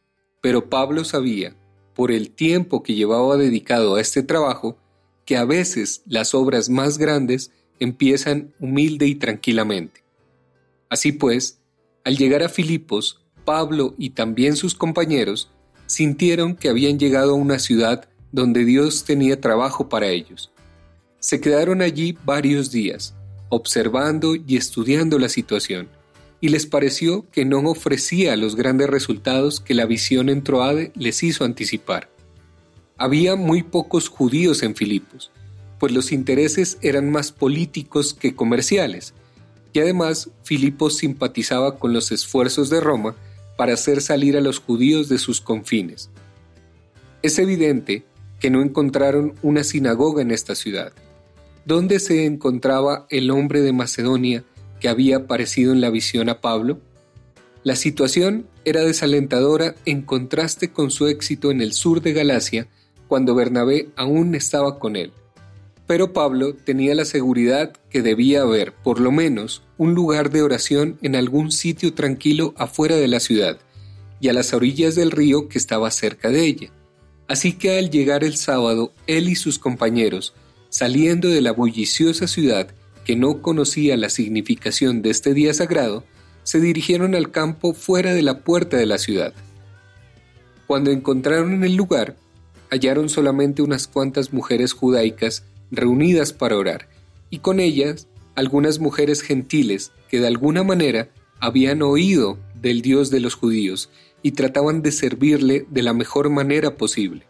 pero 0.41 0.69
Pablo 0.69 1.03
sabía 1.03 1.55
por 1.93 2.11
el 2.11 2.31
tiempo 2.31 2.81
que 2.81 2.95
llevaba 2.95 3.37
dedicado 3.37 3.95
a 3.95 4.01
este 4.01 4.23
trabajo, 4.23 4.77
que 5.25 5.37
a 5.37 5.45
veces 5.45 6.01
las 6.05 6.33
obras 6.33 6.69
más 6.69 6.97
grandes 6.97 7.51
empiezan 7.79 8.53
humilde 8.59 9.07
y 9.07 9.15
tranquilamente. 9.15 10.03
Así 10.89 11.11
pues, 11.11 11.59
al 12.03 12.17
llegar 12.17 12.41
a 12.41 12.49
Filipos, 12.49 13.21
Pablo 13.45 13.95
y 13.97 14.11
también 14.11 14.55
sus 14.55 14.75
compañeros 14.75 15.49
sintieron 15.87 16.55
que 16.55 16.69
habían 16.69 16.97
llegado 16.97 17.31
a 17.31 17.35
una 17.35 17.59
ciudad 17.59 18.07
donde 18.31 18.65
Dios 18.65 19.03
tenía 19.03 19.39
trabajo 19.41 19.89
para 19.89 20.07
ellos. 20.07 20.52
Se 21.23 21.39
quedaron 21.39 21.81
allí 21.81 22.17
varios 22.25 22.69
días, 22.69 23.15
observando 23.47 24.35
y 24.35 24.57
estudiando 24.57 25.17
la 25.19 25.29
situación, 25.29 25.87
y 26.41 26.49
les 26.49 26.65
pareció 26.65 27.29
que 27.31 27.45
no 27.45 27.59
ofrecía 27.59 28.35
los 28.35 28.57
grandes 28.57 28.89
resultados 28.89 29.61
que 29.61 29.73
la 29.73 29.85
visión 29.85 30.27
en 30.27 30.43
Troade 30.43 30.91
les 30.95 31.23
hizo 31.23 31.45
anticipar. 31.45 32.09
Había 32.97 33.37
muy 33.37 33.63
pocos 33.63 34.09
judíos 34.09 34.63
en 34.63 34.75
Filipos, 34.75 35.31
pues 35.79 35.93
los 35.93 36.11
intereses 36.11 36.77
eran 36.81 37.09
más 37.09 37.31
políticos 37.31 38.13
que 38.13 38.35
comerciales, 38.35 39.13
y 39.71 39.79
además 39.79 40.29
Filipos 40.43 40.97
simpatizaba 40.97 41.79
con 41.79 41.93
los 41.93 42.11
esfuerzos 42.11 42.69
de 42.69 42.81
Roma 42.81 43.15
para 43.55 43.75
hacer 43.75 44.01
salir 44.01 44.35
a 44.35 44.41
los 44.41 44.59
judíos 44.59 45.07
de 45.07 45.19
sus 45.19 45.39
confines. 45.39 46.09
Es 47.21 47.39
evidente 47.39 48.03
que 48.41 48.49
no 48.49 48.61
encontraron 48.61 49.35
una 49.41 49.63
sinagoga 49.63 50.21
en 50.21 50.31
esta 50.31 50.53
ciudad. 50.53 50.91
¿Dónde 51.65 51.99
se 51.99 52.25
encontraba 52.25 53.07
el 53.09 53.31
hombre 53.31 53.61
de 53.61 53.71
Macedonia 53.71 54.43
que 54.81 54.89
había 54.89 55.17
aparecido 55.17 55.71
en 55.71 55.79
la 55.79 55.89
visión 55.89 56.27
a 56.27 56.41
Pablo? 56.41 56.81
La 57.63 57.77
situación 57.77 58.47
era 58.65 58.81
desalentadora 58.81 59.75
en 59.85 60.01
contraste 60.01 60.73
con 60.73 60.91
su 60.91 61.07
éxito 61.07 61.51
en 61.51 61.61
el 61.61 61.71
sur 61.71 62.01
de 62.01 62.11
Galacia 62.11 62.67
cuando 63.07 63.33
Bernabé 63.33 63.87
aún 63.95 64.35
estaba 64.35 64.77
con 64.77 64.97
él. 64.97 65.13
Pero 65.87 66.11
Pablo 66.11 66.53
tenía 66.53 66.95
la 66.95 67.05
seguridad 67.05 67.71
que 67.89 68.01
debía 68.01 68.41
haber, 68.41 68.73
por 68.73 68.99
lo 68.99 69.13
menos, 69.13 69.63
un 69.77 69.93
lugar 69.93 70.31
de 70.31 70.41
oración 70.41 70.97
en 71.01 71.15
algún 71.15 71.51
sitio 71.51 71.93
tranquilo 71.93 72.53
afuera 72.57 72.97
de 72.97 73.07
la 73.07 73.21
ciudad 73.21 73.57
y 74.19 74.27
a 74.27 74.33
las 74.33 74.53
orillas 74.53 74.95
del 74.95 75.11
río 75.11 75.47
que 75.47 75.59
estaba 75.59 75.91
cerca 75.91 76.29
de 76.29 76.45
ella. 76.45 76.71
Así 77.29 77.53
que 77.53 77.77
al 77.77 77.89
llegar 77.89 78.25
el 78.25 78.35
sábado, 78.35 78.91
él 79.07 79.29
y 79.29 79.35
sus 79.35 79.59
compañeros, 79.59 80.33
saliendo 80.73 81.29
de 81.29 81.39
la 81.39 81.51
bulliciosa 81.51 82.25
ciudad, 82.27 82.67
que 83.05 83.15
no 83.15 83.43
conocía 83.43 83.95
la 83.95 84.09
significación 84.09 85.03
de 85.03 85.11
este 85.11 85.35
día 85.35 85.53
sagrado, 85.53 86.03
se 86.41 86.59
dirigieron 86.59 87.13
al 87.13 87.29
campo 87.29 87.75
fuera 87.75 88.15
de 88.15 88.23
la 88.23 88.39
puerta 88.39 88.77
de 88.77 88.87
la 88.87 88.97
ciudad. 88.97 89.35
Cuando 90.65 90.89
encontraron 90.89 91.63
el 91.63 91.75
lugar, 91.75 92.15
hallaron 92.71 93.07
solamente 93.07 93.61
unas 93.61 93.87
cuantas 93.87 94.33
mujeres 94.33 94.73
judaicas 94.73 95.43
reunidas 95.69 96.33
para 96.33 96.57
orar, 96.57 96.89
y 97.29 97.37
con 97.37 97.59
ellas 97.59 98.07
algunas 98.33 98.79
mujeres 98.79 99.21
gentiles 99.21 99.91
que 100.09 100.19
de 100.19 100.25
alguna 100.25 100.63
manera 100.63 101.07
habían 101.39 101.83
oído 101.83 102.39
del 102.59 102.81
Dios 102.81 103.11
de 103.11 103.19
los 103.19 103.35
judíos 103.35 103.91
y 104.23 104.31
trataban 104.31 104.81
de 104.81 104.91
servirle 104.91 105.67
de 105.69 105.83
la 105.83 105.93
mejor 105.93 106.31
manera 106.31 106.77
posible. 106.77 107.27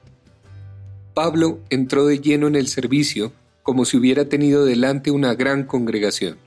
Pablo 1.13 1.59
entró 1.69 2.05
de 2.05 2.19
lleno 2.19 2.47
en 2.47 2.55
el 2.55 2.67
servicio 2.67 3.33
como 3.61 3.85
si 3.85 3.97
hubiera 3.97 4.27
tenido 4.29 4.65
delante 4.65 5.11
una 5.11 5.35
gran 5.35 5.63
congregación. 5.63 6.37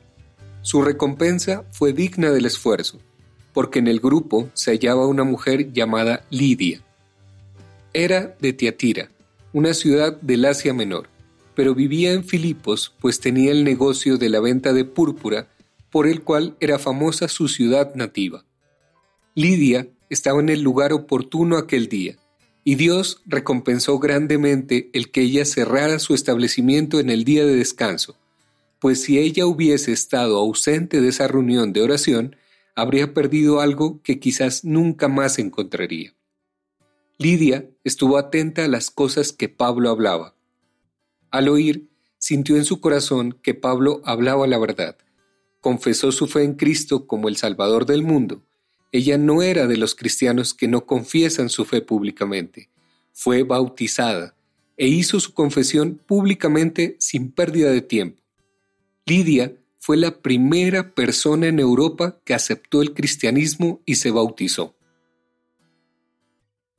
Su 0.62 0.82
recompensa 0.82 1.64
fue 1.70 1.92
digna 1.92 2.30
del 2.30 2.46
esfuerzo, 2.46 2.98
porque 3.52 3.78
en 3.78 3.86
el 3.86 4.00
grupo 4.00 4.50
se 4.52 4.72
hallaba 4.72 5.06
una 5.06 5.24
mujer 5.24 5.72
llamada 5.72 6.24
Lidia. 6.30 6.82
Era 7.92 8.36
de 8.40 8.52
Tiatira, 8.52 9.10
una 9.52 9.72
ciudad 9.72 10.20
del 10.20 10.44
Asia 10.44 10.74
Menor, 10.74 11.08
pero 11.54 11.74
vivía 11.74 12.12
en 12.12 12.24
Filipos, 12.24 12.92
pues 13.00 13.20
tenía 13.20 13.52
el 13.52 13.64
negocio 13.64 14.18
de 14.18 14.28
la 14.28 14.40
venta 14.40 14.72
de 14.74 14.84
púrpura, 14.84 15.48
por 15.90 16.06
el 16.06 16.22
cual 16.22 16.56
era 16.60 16.78
famosa 16.78 17.28
su 17.28 17.48
ciudad 17.48 17.94
nativa. 17.94 18.44
Lidia 19.34 19.88
estaba 20.10 20.40
en 20.40 20.50
el 20.50 20.60
lugar 20.60 20.92
oportuno 20.92 21.56
aquel 21.56 21.88
día, 21.88 22.16
y 22.68 22.74
Dios 22.74 23.22
recompensó 23.26 24.00
grandemente 24.00 24.90
el 24.92 25.12
que 25.12 25.20
ella 25.20 25.44
cerrara 25.44 26.00
su 26.00 26.14
establecimiento 26.14 26.98
en 26.98 27.10
el 27.10 27.22
día 27.22 27.46
de 27.46 27.54
descanso, 27.54 28.16
pues 28.80 29.00
si 29.00 29.20
ella 29.20 29.46
hubiese 29.46 29.92
estado 29.92 30.36
ausente 30.36 31.00
de 31.00 31.10
esa 31.10 31.28
reunión 31.28 31.72
de 31.72 31.82
oración, 31.82 32.34
habría 32.74 33.14
perdido 33.14 33.60
algo 33.60 34.02
que 34.02 34.18
quizás 34.18 34.64
nunca 34.64 35.06
más 35.06 35.38
encontraría. 35.38 36.16
Lidia 37.18 37.70
estuvo 37.84 38.18
atenta 38.18 38.64
a 38.64 38.68
las 38.68 38.90
cosas 38.90 39.32
que 39.32 39.48
Pablo 39.48 39.88
hablaba. 39.88 40.34
Al 41.30 41.48
oír, 41.48 41.88
sintió 42.18 42.56
en 42.56 42.64
su 42.64 42.80
corazón 42.80 43.38
que 43.44 43.54
Pablo 43.54 44.02
hablaba 44.04 44.48
la 44.48 44.58
verdad. 44.58 44.96
Confesó 45.60 46.10
su 46.10 46.26
fe 46.26 46.42
en 46.42 46.54
Cristo 46.54 47.06
como 47.06 47.28
el 47.28 47.36
Salvador 47.36 47.86
del 47.86 48.02
mundo 48.02 48.42
ella 48.96 49.18
no 49.18 49.42
era 49.42 49.66
de 49.66 49.76
los 49.76 49.94
cristianos 49.94 50.54
que 50.54 50.68
no 50.68 50.86
confiesan 50.86 51.48
su 51.48 51.64
fe 51.64 51.80
públicamente. 51.80 52.70
Fue 53.12 53.42
bautizada 53.42 54.34
e 54.76 54.88
hizo 54.88 55.20
su 55.20 55.32
confesión 55.32 56.00
públicamente 56.06 56.96
sin 56.98 57.32
pérdida 57.32 57.70
de 57.70 57.80
tiempo. 57.82 58.22
Lidia 59.06 59.56
fue 59.78 59.96
la 59.96 60.20
primera 60.20 60.94
persona 60.94 61.46
en 61.46 61.60
Europa 61.60 62.20
que 62.24 62.34
aceptó 62.34 62.82
el 62.82 62.92
cristianismo 62.92 63.80
y 63.86 63.96
se 63.96 64.10
bautizó. 64.10 64.74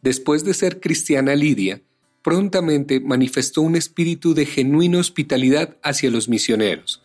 Después 0.01 0.43
de 0.43 0.53
ser 0.53 0.79
cristiana 0.79 1.35
Lidia, 1.35 1.81
prontamente 2.21 2.99
manifestó 2.99 3.61
un 3.61 3.75
espíritu 3.75 4.33
de 4.33 4.45
genuina 4.45 4.99
hospitalidad 4.99 5.77
hacia 5.81 6.11
los 6.11 6.27
misioneros. 6.29 7.01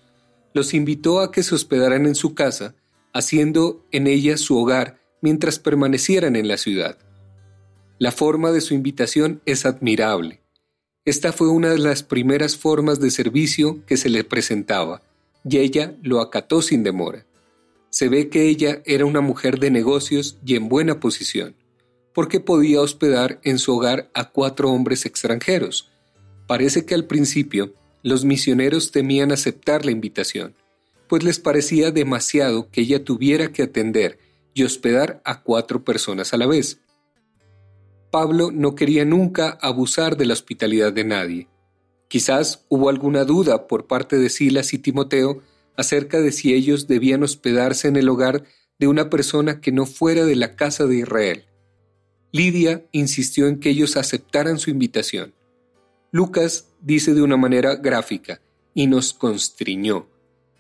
Los 0.54 0.74
invitó 0.74 1.20
a 1.20 1.30
que 1.30 1.42
se 1.42 1.54
hospedaran 1.54 2.06
en 2.06 2.14
su 2.14 2.34
casa, 2.34 2.74
haciendo 3.12 3.86
en 3.92 4.06
ella 4.06 4.36
su 4.36 4.58
hogar 4.58 5.01
mientras 5.22 5.58
permanecieran 5.58 6.36
en 6.36 6.48
la 6.48 6.58
ciudad. 6.58 6.98
La 7.98 8.12
forma 8.12 8.52
de 8.52 8.60
su 8.60 8.74
invitación 8.74 9.40
es 9.46 9.64
admirable. 9.64 10.42
Esta 11.04 11.32
fue 11.32 11.48
una 11.48 11.70
de 11.70 11.78
las 11.78 12.02
primeras 12.02 12.56
formas 12.56 13.00
de 13.00 13.10
servicio 13.10 13.84
que 13.86 13.96
se 13.96 14.10
le 14.10 14.24
presentaba, 14.24 15.02
y 15.48 15.58
ella 15.58 15.96
lo 16.02 16.20
acató 16.20 16.62
sin 16.62 16.82
demora. 16.82 17.24
Se 17.90 18.08
ve 18.08 18.28
que 18.28 18.48
ella 18.48 18.82
era 18.84 19.06
una 19.06 19.20
mujer 19.20 19.58
de 19.58 19.70
negocios 19.70 20.38
y 20.44 20.56
en 20.56 20.68
buena 20.68 21.00
posición, 21.00 21.56
porque 22.14 22.40
podía 22.40 22.80
hospedar 22.80 23.40
en 23.42 23.58
su 23.58 23.76
hogar 23.76 24.10
a 24.14 24.30
cuatro 24.30 24.70
hombres 24.70 25.06
extranjeros. 25.06 25.90
Parece 26.46 26.84
que 26.84 26.94
al 26.94 27.06
principio 27.06 27.74
los 28.02 28.24
misioneros 28.24 28.90
temían 28.90 29.32
aceptar 29.32 29.84
la 29.84 29.92
invitación, 29.92 30.54
pues 31.08 31.22
les 31.22 31.38
parecía 31.38 31.90
demasiado 31.90 32.70
que 32.70 32.80
ella 32.82 33.04
tuviera 33.04 33.52
que 33.52 33.62
atender 33.62 34.18
y 34.54 34.64
hospedar 34.64 35.20
a 35.24 35.42
cuatro 35.42 35.84
personas 35.84 36.32
a 36.34 36.36
la 36.36 36.46
vez. 36.46 36.80
Pablo 38.10 38.50
no 38.50 38.74
quería 38.74 39.04
nunca 39.04 39.58
abusar 39.60 40.16
de 40.16 40.26
la 40.26 40.34
hospitalidad 40.34 40.92
de 40.92 41.04
nadie, 41.04 41.48
Quizás 42.12 42.66
hubo 42.68 42.90
alguna 42.90 43.24
duda 43.24 43.66
por 43.66 43.86
parte 43.86 44.18
de 44.18 44.28
Silas 44.28 44.74
y 44.74 44.78
Timoteo 44.78 45.40
acerca 45.78 46.20
de 46.20 46.30
si 46.30 46.52
ellos 46.52 46.86
debían 46.86 47.22
hospedarse 47.22 47.88
en 47.88 47.96
el 47.96 48.06
hogar 48.06 48.44
de 48.78 48.86
una 48.86 49.08
persona 49.08 49.62
que 49.62 49.72
no 49.72 49.86
fuera 49.86 50.26
de 50.26 50.36
la 50.36 50.54
casa 50.54 50.84
de 50.84 50.98
Israel. 50.98 51.46
Lidia 52.30 52.84
insistió 52.92 53.46
en 53.46 53.60
que 53.60 53.70
ellos 53.70 53.96
aceptaran 53.96 54.58
su 54.58 54.68
invitación. 54.68 55.32
Lucas 56.10 56.68
dice 56.82 57.14
de 57.14 57.22
una 57.22 57.38
manera 57.38 57.76
gráfica, 57.76 58.42
y 58.74 58.88
nos 58.88 59.14
constriñó. 59.14 60.06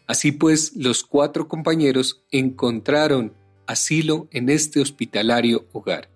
Así 0.06 0.32
pues, 0.32 0.74
los 0.74 1.04
cuatro 1.04 1.48
compañeros 1.48 2.24
encontraron 2.30 3.34
asilo 3.66 4.28
en 4.30 4.48
este 4.48 4.80
hospitalario 4.80 5.66
hogar. 5.72 6.08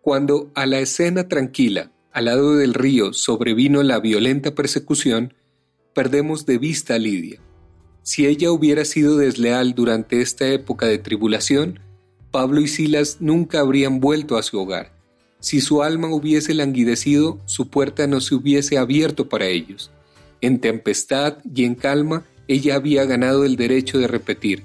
Cuando 0.00 0.50
a 0.54 0.66
la 0.66 0.80
escena 0.80 1.28
tranquila 1.28 1.90
al 2.12 2.26
lado 2.26 2.56
del 2.56 2.74
río 2.74 3.12
sobrevino 3.12 3.82
la 3.82 3.98
violenta 3.98 4.54
persecución, 4.54 5.34
perdemos 5.94 6.46
de 6.46 6.58
vista 6.58 6.94
a 6.94 6.98
Lidia. 6.98 7.40
Si 8.02 8.26
ella 8.26 8.52
hubiera 8.52 8.84
sido 8.84 9.16
desleal 9.16 9.74
durante 9.74 10.20
esta 10.20 10.46
época 10.46 10.86
de 10.86 10.98
tribulación, 10.98 11.80
Pablo 12.30 12.60
y 12.60 12.68
Silas 12.68 13.16
nunca 13.20 13.60
habrían 13.60 13.98
vuelto 13.98 14.36
a 14.36 14.42
su 14.42 14.60
hogar. 14.60 14.92
Si 15.40 15.60
su 15.60 15.82
alma 15.82 16.08
hubiese 16.08 16.54
languidecido, 16.54 17.38
su 17.46 17.68
puerta 17.68 18.06
no 18.06 18.20
se 18.20 18.34
hubiese 18.34 18.78
abierto 18.78 19.28
para 19.28 19.46
ellos. 19.46 19.90
En 20.40 20.60
tempestad 20.60 21.38
y 21.54 21.64
en 21.64 21.74
calma, 21.74 22.24
ella 22.46 22.76
había 22.76 23.04
ganado 23.06 23.44
el 23.44 23.56
derecho 23.56 23.98
de 23.98 24.06
repetir, 24.06 24.64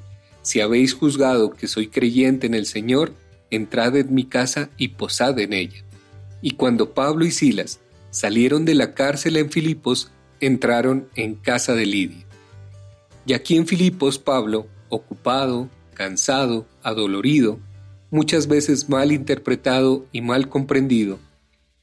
si 0.50 0.62
habéis 0.62 0.96
juzgado 0.96 1.52
que 1.52 1.68
soy 1.68 1.90
creyente 1.90 2.48
en 2.48 2.56
el 2.56 2.66
Señor, 2.66 3.14
entrad 3.52 3.96
en 3.96 4.16
mi 4.16 4.26
casa 4.26 4.72
y 4.78 4.88
posad 4.88 5.38
en 5.38 5.54
ella. 5.54 5.84
Y 6.42 6.56
cuando 6.56 6.96
Pablo 6.96 7.24
y 7.24 7.30
Silas 7.30 7.80
salieron 8.10 8.66
de 8.66 8.74
la 8.74 8.96
cárcel 8.96 9.38
en 9.38 9.52
Filipos, 9.52 10.12
entraron 10.40 11.08
en 11.14 11.36
casa 11.36 11.76
de 11.76 11.86
Lidia. 11.86 12.26
Y 13.28 13.34
aquí 13.34 13.58
en 13.58 13.68
Filipos 13.68 14.18
Pablo, 14.18 14.66
ocupado, 14.90 15.70
cansado, 15.94 16.66
adolorido, 16.82 17.60
muchas 18.10 18.48
veces 18.48 18.90
mal 18.90 19.12
interpretado 19.12 20.08
y 20.12 20.22
mal 20.22 20.50
comprendido, 20.50 21.20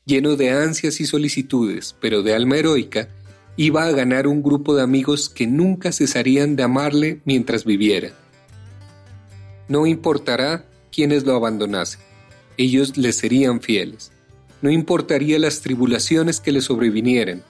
lleno 0.06 0.34
de 0.34 0.50
ansias 0.50 1.00
y 1.00 1.06
solicitudes, 1.06 1.94
pero 2.00 2.24
de 2.24 2.34
alma 2.34 2.56
heroica, 2.56 3.10
iba 3.56 3.84
a 3.84 3.92
ganar 3.92 4.26
un 4.26 4.42
grupo 4.42 4.74
de 4.74 4.82
amigos 4.82 5.28
que 5.28 5.46
nunca 5.46 5.92
cesarían 5.92 6.56
de 6.56 6.64
amarle 6.64 7.20
mientras 7.24 7.64
viviera. 7.64 8.25
No 9.68 9.86
importará 9.86 10.64
quienes 10.92 11.24
lo 11.24 11.34
abandonasen, 11.34 12.00
ellos 12.56 12.96
le 12.96 13.12
serían 13.12 13.60
fieles. 13.60 14.12
No 14.62 14.70
importaría 14.70 15.38
las 15.38 15.60
tribulaciones 15.60 16.40
que 16.40 16.52
le 16.52 16.60
sobrevinieran, 16.60 17.42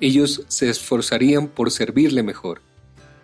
ellos 0.00 0.44
se 0.48 0.68
esforzarían 0.68 1.48
por 1.48 1.70
servirle 1.70 2.22
mejor. 2.22 2.60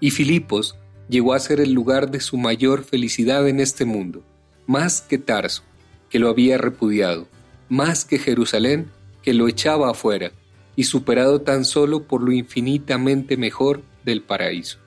Y 0.01 0.11
Filipos 0.11 0.77
llegó 1.09 1.35
a 1.35 1.41
ser 1.41 1.61
el 1.61 1.73
lugar 1.73 2.11
de 2.11 2.21
su 2.21 2.37
mayor 2.37 2.85
felicidad 2.85 3.49
en 3.49 3.61
este 3.61 3.85
mundo, 3.85 4.23
más 4.67 5.01
que 5.01 5.19
Tarso, 5.19 5.63
que 6.09 6.19
lo 6.19 6.29
había 6.29 6.59
repudiado, 6.59 7.27
más 7.69 8.05
que 8.05 8.19
Jerusalén, 8.19 8.91
que 9.23 9.35
lo 9.35 9.49
echaba 9.49 9.91
afuera, 9.91 10.33
y 10.77 10.85
superado 10.85 11.41
tan 11.41 11.65
solo 11.65 12.05
por 12.05 12.23
lo 12.23 12.33
infinitamente 12.33 13.37
mejor 13.37 13.83
del 14.05 14.23
paraíso. 14.23 14.79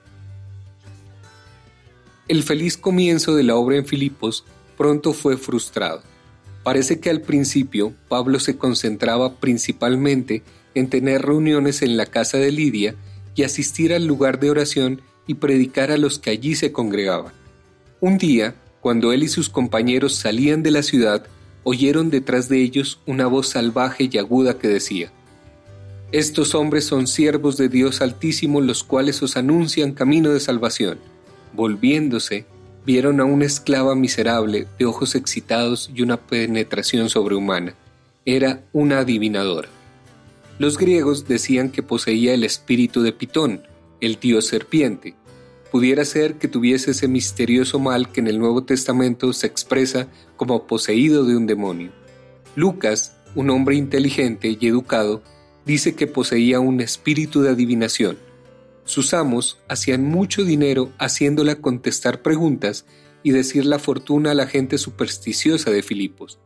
El 2.30 2.44
feliz 2.44 2.78
comienzo 2.78 3.36
de 3.36 3.44
la 3.44 3.56
obra 3.56 3.76
en 3.76 3.86
Filipos 3.86 4.46
pronto 4.78 5.12
fue 5.12 5.36
frustrado. 5.36 6.02
Parece 6.64 7.02
que 7.02 7.10
al 7.10 7.20
principio 7.20 7.94
Pablo 8.08 8.40
se 8.40 8.58
concentraba 8.58 9.36
principalmente 9.42 10.42
en 10.74 10.90
tener 10.90 11.22
reuniones 11.22 11.82
en 11.82 11.98
la 11.98 12.06
casa 12.06 12.38
de 12.38 12.52
Lidia 12.52 12.96
y 13.36 13.44
asistir 13.44 13.94
al 13.94 14.06
lugar 14.06 14.40
de 14.40 14.50
oración 14.50 15.02
y 15.28 15.34
predicar 15.34 15.92
a 15.92 15.98
los 15.98 16.18
que 16.18 16.30
allí 16.30 16.56
se 16.56 16.72
congregaban. 16.72 17.34
Un 18.00 18.18
día, 18.18 18.56
cuando 18.80 19.12
él 19.12 19.24
y 19.24 19.28
sus 19.28 19.50
compañeros 19.50 20.16
salían 20.16 20.64
de 20.64 20.72
la 20.72 20.84
ciudad, 20.84 21.26
oyeron 21.66 22.10
detrás 22.10 22.48
de 22.48 22.62
ellos 22.62 23.02
una 23.06 23.28
voz 23.28 23.50
salvaje 23.50 24.10
y 24.10 24.18
aguda 24.18 24.58
que 24.58 24.70
decía, 24.70 25.12
Estos 26.14 26.56
hombres 26.56 26.86
son 26.86 27.08
siervos 27.08 27.58
de 27.58 27.68
Dios 27.68 28.00
Altísimo 28.02 28.62
los 28.62 28.86
cuales 28.86 29.22
os 29.22 29.36
anuncian 29.36 29.92
camino 29.92 30.30
de 30.30 30.40
salvación. 30.40 31.00
Volviéndose, 31.54 32.46
vieron 32.86 33.20
a 33.20 33.26
una 33.26 33.46
esclava 33.46 33.96
miserable 33.96 34.68
de 34.80 34.86
ojos 34.86 35.16
excitados 35.16 35.90
y 35.94 36.02
una 36.02 36.18
penetración 36.18 37.10
sobrehumana. 37.10 37.76
Era 38.26 38.64
una 38.74 39.00
adivinadora. 39.00 39.70
Los 40.60 40.78
griegos 40.78 41.28
decían 41.28 41.70
que 41.70 41.84
poseía 41.84 42.34
el 42.34 42.44
espíritu 42.44 43.02
de 43.02 43.12
Pitón, 43.12 43.64
el 44.02 44.20
dios 44.20 44.48
serpiente. 44.48 45.16
Pudiera 45.72 46.06
ser 46.06 46.36
que 46.36 46.48
tuviese 46.48 46.92
ese 46.92 47.08
misterioso 47.08 47.80
mal 47.80 48.12
que 48.12 48.22
en 48.22 48.28
el 48.28 48.40
Nuevo 48.40 48.64
Testamento 48.64 49.34
se 49.34 49.48
expresa 49.48 50.08
como 50.36 50.68
poseído 50.68 51.26
de 51.26 51.36
un 51.36 51.48
demonio. 51.48 51.92
Lucas, 52.56 53.16
un 53.36 53.50
hombre 53.50 53.76
inteligente 53.76 54.58
y 54.60 54.68
educado, 54.68 55.24
dice 55.66 55.96
que 55.96 56.08
poseía 56.08 56.60
un 56.60 56.82
espíritu 56.82 57.42
de 57.42 57.50
adivinación 57.50 58.18
sus 58.86 59.14
amos 59.14 59.60
hacían 59.70 60.04
mucho 60.04 60.44
dinero 60.44 60.92
haciéndola 61.00 61.56
contestar 61.56 62.22
preguntas 62.22 62.86
y 63.24 63.32
decir 63.32 63.66
la 63.66 63.80
fortuna 63.80 64.32
a 64.32 64.36
la 64.36 64.48
gente 64.48 64.78
supersticiosa 64.78 65.72
de 65.72 65.82
Filipos. 65.82 66.40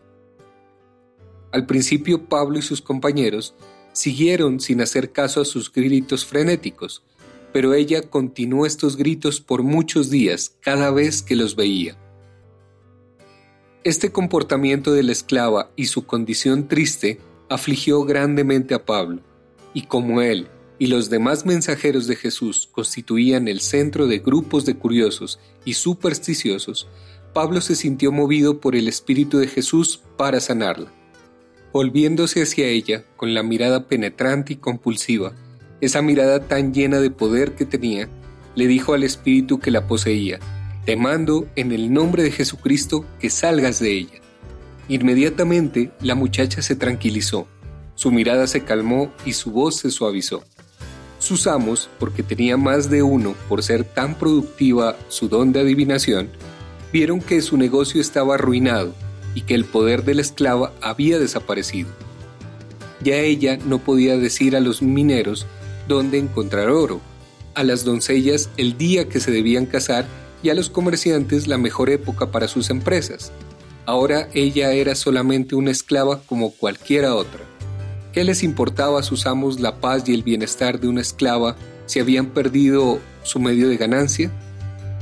Al 1.52 1.66
principio 1.66 2.26
Pablo 2.26 2.60
y 2.60 2.62
sus 2.62 2.82
compañeros 2.82 3.56
siguieron 3.94 4.60
sin 4.60 4.82
hacer 4.82 5.12
caso 5.12 5.42
a 5.42 5.46
sus 5.46 5.72
gritos 5.72 6.26
frenéticos, 6.26 7.04
pero 7.52 7.74
ella 7.74 8.04
continuó 8.04 8.66
estos 8.66 8.98
gritos 8.98 9.42
por 9.42 9.64
muchos 9.64 10.12
días 10.12 10.56
cada 10.62 10.92
vez 10.92 11.24
que 11.24 11.36
los 11.36 11.56
veía. 11.56 11.98
Este 13.84 14.12
comportamiento 14.12 14.94
de 14.94 15.02
la 15.02 15.14
esclava 15.14 15.72
y 15.76 15.86
su 15.86 16.06
condición 16.06 16.68
triste 16.68 17.20
afligió 17.50 18.04
grandemente 18.04 18.76
a 18.76 18.86
Pablo, 18.86 19.22
y 19.74 19.84
como 19.84 20.22
él 20.22 20.50
y 20.80 20.88
los 20.88 21.10
demás 21.10 21.46
mensajeros 21.46 22.08
de 22.08 22.16
Jesús 22.16 22.70
constituían 22.72 23.48
el 23.48 23.62
centro 23.62 24.08
de 24.08 24.20
grupos 24.20 24.66
de 24.66 24.76
curiosos 24.76 25.40
y 25.66 25.74
supersticiosos, 25.74 26.88
Pablo 27.34 27.62
se 27.62 27.76
sintió 27.76 28.12
movido 28.12 28.60
por 28.60 28.76
el 28.76 28.88
Espíritu 28.88 29.38
de 29.38 29.48
Jesús 29.48 30.02
para 30.18 30.40
sanarla. 30.40 30.92
Volviéndose 31.74 32.42
hacia 32.42 32.68
ella 32.68 33.04
con 33.16 33.34
la 33.34 33.44
mirada 33.44 33.88
penetrante 33.88 34.54
y 34.54 34.56
compulsiva, 34.58 35.34
esa 35.82 36.02
mirada 36.02 36.48
tan 36.48 36.74
llena 36.74 37.00
de 37.00 37.12
poder 37.12 37.54
que 37.56 37.66
tenía, 37.66 38.10
le 38.56 38.68
dijo 38.68 38.94
al 38.94 39.04
Espíritu 39.04 39.60
que 39.60 39.70
la 39.70 39.86
poseía, 39.88 40.40
te 40.86 40.96
mando 40.96 41.48
en 41.56 41.72
el 41.72 41.94
nombre 41.94 42.24
de 42.24 42.32
Jesucristo 42.32 43.06
que 43.20 43.30
salgas 43.30 43.80
de 43.80 43.92
ella. 43.92 44.22
Inmediatamente 44.90 45.92
la 46.02 46.16
muchacha 46.16 46.62
se 46.62 46.76
tranquilizó, 46.76 47.48
su 47.94 48.12
mirada 48.12 48.48
se 48.48 48.64
calmó 48.64 49.12
y 49.26 49.34
su 49.34 49.52
voz 49.52 49.76
se 49.78 49.92
suavizó. 49.92 50.44
Sus 51.20 51.48
amos, 51.48 51.90
porque 52.00 52.24
tenía 52.24 52.58
más 52.58 52.90
de 52.90 53.04
uno 53.04 53.36
por 53.50 53.64
ser 53.64 53.84
tan 53.84 54.16
productiva 54.16 54.96
su 55.10 55.30
don 55.30 55.52
de 55.52 55.62
adivinación, 55.62 56.30
vieron 56.94 57.22
que 57.22 57.42
su 57.42 57.58
negocio 57.58 58.00
estaba 58.00 58.36
arruinado 58.36 58.94
y 59.34 59.42
que 59.42 59.56
el 59.56 59.66
poder 59.66 60.04
de 60.04 60.16
la 60.16 60.22
esclava 60.22 60.74
había 60.82 61.20
desaparecido. 61.20 61.90
Ya 63.02 63.18
ella 63.18 63.58
no 63.66 63.80
podía 63.80 64.18
decir 64.18 64.56
a 64.56 64.60
los 64.60 64.82
mineros 64.82 65.46
dónde 65.88 66.18
encontrar 66.18 66.70
oro, 66.70 67.02
a 67.54 67.64
las 67.64 67.84
doncellas 67.84 68.50
el 68.58 68.78
día 68.78 69.10
que 69.10 69.20
se 69.20 69.32
debían 69.32 69.66
casar 69.66 70.06
y 70.44 70.50
a 70.50 70.54
los 70.54 70.70
comerciantes 70.70 71.48
la 71.48 71.58
mejor 71.58 71.90
época 71.90 72.32
para 72.32 72.48
sus 72.48 72.70
empresas. 72.70 73.32
Ahora 73.86 74.28
ella 74.34 74.72
era 74.74 74.96
solamente 74.96 75.56
una 75.56 75.72
esclava 75.72 76.22
como 76.22 76.52
cualquiera 76.52 77.16
otra. 77.16 77.42
¿Qué 78.18 78.24
les 78.24 78.42
importaba 78.42 79.00
a 79.00 79.04
sus 79.04 79.28
amos 79.28 79.60
la 79.60 79.80
paz 79.80 80.10
y 80.10 80.14
el 80.16 80.24
bienestar 80.24 80.80
de 80.80 80.88
una 80.88 81.02
esclava 81.02 81.56
si 81.86 82.00
habían 82.00 82.32
perdido 82.32 82.98
su 83.22 83.40
medio 83.40 83.70
de 83.70 83.78
ganancia? 83.78 84.32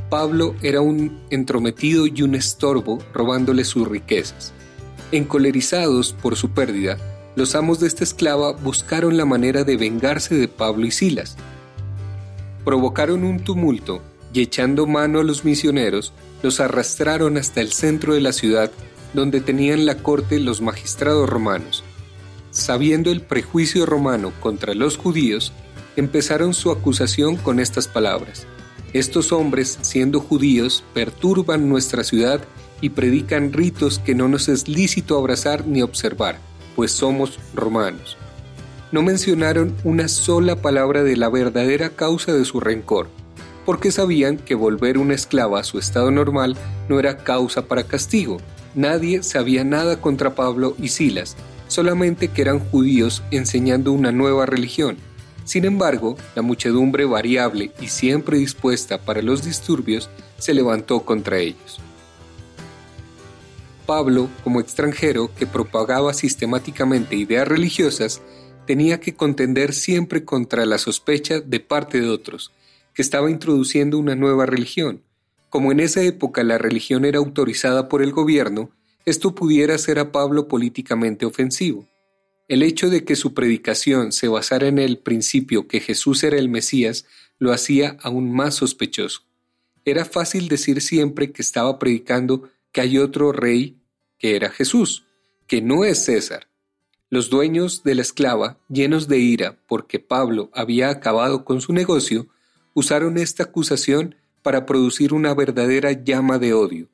Pablo 0.09 0.53
era 0.61 0.81
un 0.81 1.21
entrometido 1.29 2.07
y 2.07 2.23
un 2.23 2.35
estorbo 2.35 2.99
robándole 3.13 3.63
sus 3.63 3.87
riquezas. 3.87 4.51
Encolerizados 5.13 6.11
por 6.11 6.35
su 6.35 6.49
pérdida, 6.49 6.97
los 7.37 7.55
amos 7.55 7.79
de 7.79 7.87
esta 7.87 8.03
esclava 8.03 8.51
buscaron 8.51 9.15
la 9.15 9.23
manera 9.23 9.63
de 9.63 9.77
vengarse 9.77 10.35
de 10.35 10.49
Pablo 10.49 10.85
y 10.85 10.91
Silas. 10.91 11.37
Provocaron 12.65 13.23
un 13.23 13.39
tumulto 13.39 14.01
y 14.33 14.41
echando 14.41 14.87
mano 14.87 15.21
a 15.21 15.23
los 15.23 15.45
misioneros, 15.45 16.11
los 16.43 16.59
arrastraron 16.59 17.37
hasta 17.37 17.61
el 17.61 17.71
centro 17.71 18.13
de 18.13 18.19
la 18.19 18.33
ciudad 18.33 18.71
donde 19.13 19.39
tenían 19.39 19.85
la 19.85 19.99
corte 19.99 20.37
los 20.37 20.59
magistrados 20.59 21.29
romanos. 21.29 21.84
Sabiendo 22.55 23.11
el 23.11 23.19
prejuicio 23.19 23.85
romano 23.85 24.31
contra 24.39 24.73
los 24.73 24.95
judíos, 24.95 25.51
empezaron 25.97 26.53
su 26.53 26.71
acusación 26.71 27.35
con 27.35 27.59
estas 27.59 27.89
palabras. 27.89 28.47
Estos 28.93 29.33
hombres, 29.33 29.77
siendo 29.81 30.21
judíos, 30.21 30.81
perturban 30.93 31.67
nuestra 31.67 32.05
ciudad 32.05 32.39
y 32.79 32.91
predican 32.91 33.51
ritos 33.51 33.99
que 33.99 34.15
no 34.15 34.29
nos 34.29 34.47
es 34.47 34.69
lícito 34.69 35.17
abrazar 35.17 35.67
ni 35.67 35.81
observar, 35.81 36.39
pues 36.77 36.93
somos 36.93 37.39
romanos. 37.53 38.15
No 38.93 39.01
mencionaron 39.01 39.75
una 39.83 40.07
sola 40.07 40.55
palabra 40.55 41.03
de 41.03 41.17
la 41.17 41.27
verdadera 41.27 41.89
causa 41.89 42.31
de 42.31 42.45
su 42.45 42.61
rencor, 42.61 43.09
porque 43.65 43.91
sabían 43.91 44.37
que 44.37 44.55
volver 44.55 44.97
una 44.97 45.13
esclava 45.13 45.59
a 45.59 45.65
su 45.65 45.77
estado 45.77 46.09
normal 46.09 46.55
no 46.87 47.01
era 47.01 47.17
causa 47.17 47.63
para 47.63 47.83
castigo. 47.83 48.37
Nadie 48.75 49.23
sabía 49.23 49.65
nada 49.65 49.99
contra 49.99 50.35
Pablo 50.35 50.73
y 50.79 50.87
Silas, 50.87 51.35
solamente 51.67 52.29
que 52.29 52.41
eran 52.41 52.59
judíos 52.59 53.23
enseñando 53.31 53.91
una 53.91 54.11
nueva 54.11 54.45
religión. 54.45 54.97
Sin 55.43 55.65
embargo, 55.65 56.17
la 56.35 56.41
muchedumbre 56.41 57.05
variable 57.05 57.71
y 57.79 57.87
siempre 57.87 58.37
dispuesta 58.37 58.99
para 58.99 59.21
los 59.21 59.43
disturbios 59.43 60.09
se 60.37 60.53
levantó 60.53 61.01
contra 61.05 61.37
ellos. 61.37 61.79
Pablo, 63.85 64.29
como 64.43 64.59
extranjero 64.59 65.29
que 65.35 65.45
propagaba 65.45 66.13
sistemáticamente 66.13 67.15
ideas 67.15 67.47
religiosas, 67.47 68.21
tenía 68.65 68.99
que 68.99 69.15
contender 69.15 69.73
siempre 69.73 70.25
contra 70.25 70.65
la 70.65 70.79
sospecha 70.79 71.39
de 71.39 71.59
parte 71.59 72.01
de 72.01 72.09
otros, 72.09 72.51
que 72.93 73.03
estaba 73.03 73.29
introduciendo 73.29 73.99
una 73.99 74.15
nueva 74.15 74.47
religión. 74.47 75.03
Como 75.49 75.71
en 75.71 75.79
esa 75.79 76.01
época 76.01 76.43
la 76.43 76.57
religión 76.57 77.05
era 77.05 77.19
autorizada 77.19 77.87
por 77.87 78.01
el 78.01 78.11
gobierno, 78.11 78.71
esto 79.05 79.35
pudiera 79.35 79.77
ser 79.77 79.99
a 79.99 80.11
Pablo 80.11 80.47
políticamente 80.47 81.25
ofensivo. 81.25 81.87
El 82.47 82.63
hecho 82.63 82.89
de 82.89 83.05
que 83.05 83.15
su 83.15 83.33
predicación 83.33 84.11
se 84.11 84.27
basara 84.27 84.67
en 84.67 84.79
el 84.79 84.97
principio 84.97 85.67
que 85.67 85.79
Jesús 85.79 86.23
era 86.23 86.37
el 86.37 86.49
Mesías 86.49 87.05
lo 87.37 87.53
hacía 87.53 87.97
aún 88.01 88.31
más 88.31 88.55
sospechoso. 88.55 89.21
Era 89.83 90.05
fácil 90.05 90.47
decir 90.47 90.81
siempre 90.81 91.31
que 91.31 91.41
estaba 91.41 91.77
predicando 91.77 92.49
que 92.71 92.81
hay 92.81 92.97
otro 92.97 93.31
rey 93.31 93.77
que 94.17 94.35
era 94.35 94.49
Jesús, 94.49 95.05
que 95.47 95.61
no 95.61 95.85
es 95.85 96.05
César. 96.05 96.47
Los 97.09 97.29
dueños 97.29 97.83
de 97.83 97.95
la 97.95 98.01
esclava, 98.01 98.57
llenos 98.67 99.07
de 99.07 99.19
ira 99.19 99.57
porque 99.67 99.99
Pablo 99.99 100.49
había 100.53 100.89
acabado 100.89 101.45
con 101.45 101.61
su 101.61 101.73
negocio, 101.73 102.27
usaron 102.73 103.17
esta 103.17 103.43
acusación 103.43 104.15
para 104.41 104.65
producir 104.65 105.13
una 105.13 105.33
verdadera 105.33 105.91
llama 105.91 106.39
de 106.39 106.53
odio, 106.53 106.89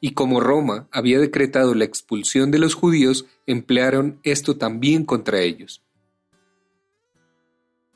y 0.00 0.12
como 0.12 0.40
Roma 0.40 0.88
había 0.90 1.18
decretado 1.18 1.74
la 1.74 1.84
expulsión 1.84 2.50
de 2.50 2.58
los 2.58 2.74
judíos, 2.74 3.26
emplearon 3.46 4.18
esto 4.22 4.56
también 4.56 5.04
contra 5.04 5.40
ellos. 5.40 5.82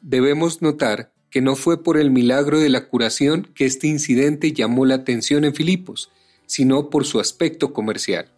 Debemos 0.03 0.61
notar 0.61 1.13
que 1.31 1.41
no 1.41 1.57
fue 1.57 1.83
por 1.83 1.97
el 1.97 2.11
milagro 2.11 2.61
de 2.61 2.69
la 2.69 2.87
curación 2.89 3.51
que 3.55 3.65
este 3.65 3.87
incidente 3.89 4.53
llamó 4.53 4.85
la 4.85 4.97
atención 4.97 5.45
en 5.45 5.55
Filipos, 5.55 6.11
sino 6.47 6.91
por 6.91 7.07
su 7.07 7.21
aspecto 7.21 7.73
comercial. 7.73 8.31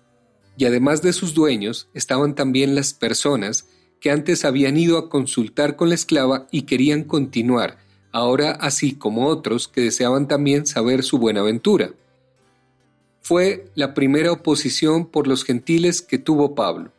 Y 0.56 0.64
además 0.64 1.02
de 1.02 1.12
sus 1.12 1.34
dueños, 1.34 1.88
estaban 1.92 2.34
también 2.34 2.74
las 2.74 2.94
personas 2.94 3.66
que 4.00 4.10
antes 4.10 4.44
habían 4.44 4.76
ido 4.76 4.96
a 4.96 5.10
consultar 5.10 5.76
con 5.76 5.88
la 5.88 5.94
esclava 5.96 6.46
y 6.50 6.62
querían 6.62 7.04
continuar, 7.04 7.78
ahora 8.12 8.52
así 8.52 8.94
como 8.94 9.26
otros 9.26 9.68
que 9.68 9.80
deseaban 9.80 10.28
también 10.28 10.66
saber 10.66 11.02
su 11.02 11.18
buenaventura. 11.18 11.90
Fue 13.26 13.72
la 13.74 13.92
primera 13.92 14.30
oposición 14.30 15.04
por 15.04 15.26
los 15.26 15.42
gentiles 15.42 16.00
que 16.00 16.16
tuvo 16.16 16.54
Pablo. 16.54 16.92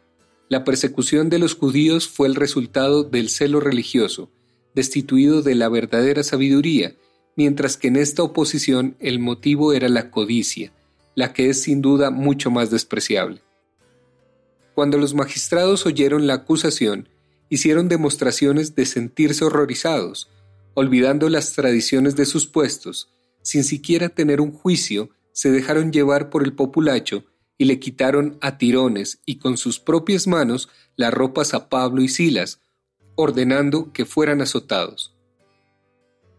La 0.50 0.66
persecución 0.66 1.30
de 1.30 1.40
los 1.40 1.56
judíos 1.56 2.10
fue 2.10 2.28
el 2.28 2.36
resultado 2.36 3.06
del 3.06 3.30
celo 3.30 3.62
religioso, 3.62 4.30
destituido 4.76 5.42
de 5.42 5.56
la 5.56 5.70
verdadera 5.70 6.24
sabiduría, 6.24 6.98
mientras 7.38 7.78
que 7.78 7.88
en 7.88 7.96
esta 7.96 8.24
oposición 8.24 8.98
el 9.00 9.20
motivo 9.20 9.72
era 9.72 9.88
la 9.88 10.12
codicia, 10.12 10.74
la 11.16 11.32
que 11.32 11.50
es 11.50 11.62
sin 11.62 11.82
duda 11.82 12.12
mucho 12.12 12.52
más 12.52 12.72
despreciable. 12.72 13.42
Cuando 14.76 14.98
los 14.98 15.14
magistrados 15.14 15.86
oyeron 15.86 16.28
la 16.28 16.34
acusación, 16.34 17.08
hicieron 17.48 17.88
demostraciones 17.88 18.76
de 18.76 18.86
sentirse 18.86 19.46
horrorizados, 19.46 20.30
olvidando 20.74 21.30
las 21.30 21.54
tradiciones 21.54 22.18
de 22.18 22.26
sus 22.26 22.48
puestos, 22.48 23.14
sin 23.44 23.64
siquiera 23.64 24.10
tener 24.10 24.42
un 24.42 24.52
juicio, 24.52 25.12
se 25.38 25.52
dejaron 25.52 25.92
llevar 25.92 26.32
por 26.32 26.44
el 26.44 26.54
populacho 26.54 27.24
y 27.60 27.66
le 27.66 27.80
quitaron 27.80 28.40
a 28.42 28.58
tirones 28.58 29.22
y 29.24 29.38
con 29.38 29.58
sus 29.58 29.80
propias 29.80 30.26
manos 30.26 30.68
las 30.96 31.14
ropas 31.14 31.54
a 31.54 31.70
Pablo 31.70 32.02
y 32.02 32.08
Silas, 32.08 32.60
ordenando 33.14 33.94
que 33.94 34.06
fueran 34.06 34.42
azotados. 34.42 35.16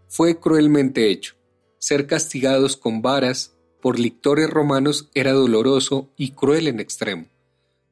Fue 0.08 0.40
cruelmente 0.40 1.12
hecho. 1.12 1.36
Ser 1.78 2.08
castigados 2.08 2.76
con 2.76 3.00
varas 3.00 3.54
por 3.80 4.00
lictores 4.00 4.50
romanos 4.50 5.08
era 5.14 5.30
doloroso 5.30 6.10
y 6.16 6.32
cruel 6.32 6.66
en 6.66 6.80
extremo, 6.80 7.26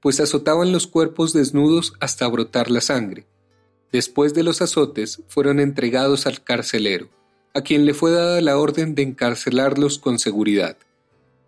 pues 0.01 0.19
azotaban 0.19 0.73
los 0.73 0.89
cuerpos 0.89 1.33
desnudos 1.33 1.93
hasta 2.01 2.27
brotar 2.27 2.69
la 2.69 2.81
sangre, 2.81 3.29
Después 3.93 4.35
de 4.35 4.43
los 4.43 4.61
azotes, 4.61 5.23
fueron 5.29 5.61
entregados 5.61 6.27
al 6.27 6.43
carcelero, 6.43 7.09
a 7.55 7.63
quien 7.63 7.87
le 7.87 7.95
fue 7.95 8.11
dada 8.11 8.41
la 8.41 8.59
orden 8.59 8.97
de 8.97 9.03
encarcelarlos 9.03 10.01
con 10.01 10.19
seguridad. 10.19 10.77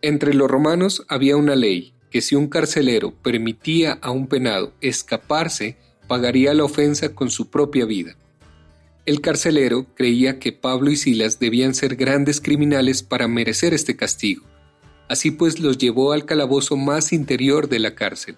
Entre 0.01 0.33
los 0.33 0.49
romanos 0.49 1.05
había 1.09 1.37
una 1.37 1.57
ley 1.57 1.93
que 2.11 2.21
si 2.21 2.37
un 2.37 2.47
carcelero 2.49 3.13
permitía 3.13 3.99
a 4.01 4.11
un 4.11 4.29
penado 4.29 4.73
escaparse, 4.81 5.77
pagaría 6.07 6.55
la 6.55 6.65
ofensa 6.65 7.15
con 7.15 7.31
su 7.31 7.51
propia 7.51 7.85
vida. 7.85 8.17
El 9.07 9.21
carcelero 9.21 9.87
creía 9.95 10.39
que 10.39 10.53
Pablo 10.53 10.91
y 10.91 10.97
Silas 10.97 11.41
debían 11.41 11.75
ser 11.75 11.97
grandes 11.97 12.41
criminales 12.41 13.03
para 13.03 13.27
merecer 13.27 13.75
este 13.75 13.97
castigo. 13.97 14.45
Así 15.09 15.31
pues 15.31 15.59
los 15.59 15.79
llevó 15.79 16.13
al 16.13 16.27
calabozo 16.27 16.77
más 16.77 17.13
interior 17.13 17.69
de 17.69 17.79
la 17.79 17.95
cárcel. 17.95 18.37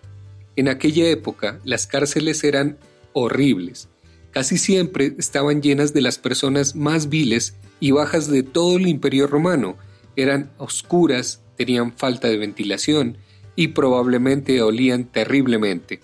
En 0.56 0.68
aquella 0.68 1.08
época 1.08 1.60
las 1.64 1.86
cárceles 1.86 2.42
eran 2.44 2.78
horribles. 3.12 3.88
Casi 4.30 4.58
siempre 4.58 5.14
estaban 5.18 5.60
llenas 5.60 5.92
de 5.92 6.00
las 6.02 6.18
personas 6.18 6.76
más 6.76 7.08
viles 7.08 7.56
y 7.80 7.90
bajas 7.90 8.30
de 8.30 8.44
todo 8.44 8.76
el 8.76 8.86
imperio 8.86 9.26
romano. 9.26 9.76
Eran 10.14 10.52
oscuras, 10.58 11.42
tenían 11.60 11.92
falta 11.92 12.26
de 12.26 12.38
ventilación 12.38 13.18
y 13.54 13.68
probablemente 13.68 14.62
olían 14.62 15.04
terriblemente. 15.04 16.00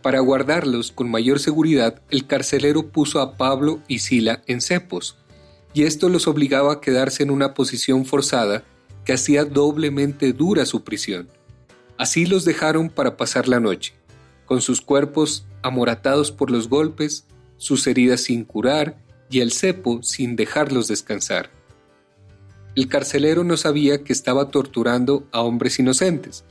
Para 0.00 0.20
guardarlos 0.20 0.92
con 0.92 1.10
mayor 1.10 1.40
seguridad, 1.40 2.00
el 2.08 2.28
carcelero 2.28 2.86
puso 2.92 3.18
a 3.18 3.36
Pablo 3.36 3.80
y 3.88 3.98
Sila 3.98 4.44
en 4.46 4.60
cepos, 4.60 5.16
y 5.74 5.82
esto 5.82 6.08
los 6.08 6.28
obligaba 6.28 6.74
a 6.74 6.80
quedarse 6.80 7.24
en 7.24 7.32
una 7.32 7.52
posición 7.52 8.04
forzada 8.04 8.62
que 9.04 9.12
hacía 9.12 9.44
doblemente 9.44 10.32
dura 10.32 10.64
su 10.66 10.84
prisión. 10.84 11.28
Así 11.98 12.24
los 12.24 12.44
dejaron 12.44 12.88
para 12.88 13.16
pasar 13.16 13.48
la 13.48 13.58
noche, 13.58 13.92
con 14.44 14.62
sus 14.62 14.80
cuerpos 14.80 15.46
amoratados 15.62 16.30
por 16.30 16.52
los 16.52 16.68
golpes, 16.68 17.26
sus 17.56 17.88
heridas 17.88 18.20
sin 18.20 18.44
curar 18.44 18.98
y 19.30 19.40
el 19.40 19.50
cepo 19.50 20.04
sin 20.04 20.36
dejarlos 20.36 20.86
descansar. 20.86 21.55
El 22.76 22.88
carcelero 22.88 23.42
no 23.42 23.56
sabía 23.56 24.04
que 24.04 24.12
estaba 24.12 24.50
torturando 24.50 25.26
a 25.32 25.40
hombres 25.40 25.78
inocentes. 25.78 26.44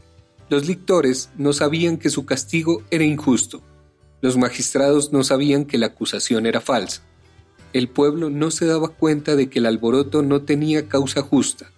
Los 0.49 0.67
lictores 0.67 1.29
no 1.37 1.53
sabían 1.53 1.97
que 1.97 2.09
su 2.09 2.25
castigo 2.25 2.81
era 2.89 3.03
injusto. 3.03 3.61
Los 4.21 4.35
magistrados 4.35 5.13
no 5.13 5.23
sabían 5.23 5.65
que 5.65 5.77
la 5.77 5.85
acusación 5.85 6.47
era 6.47 6.61
falsa. 6.61 7.03
El 7.73 7.89
pueblo 7.89 8.31
no 8.31 8.49
se 8.49 8.65
daba 8.65 8.87
cuenta 8.87 9.35
de 9.35 9.51
que 9.51 9.59
el 9.59 9.67
alboroto 9.67 10.23
no 10.23 10.41
tenía 10.41 10.87
causa 10.87 11.21
justa. 11.21 11.71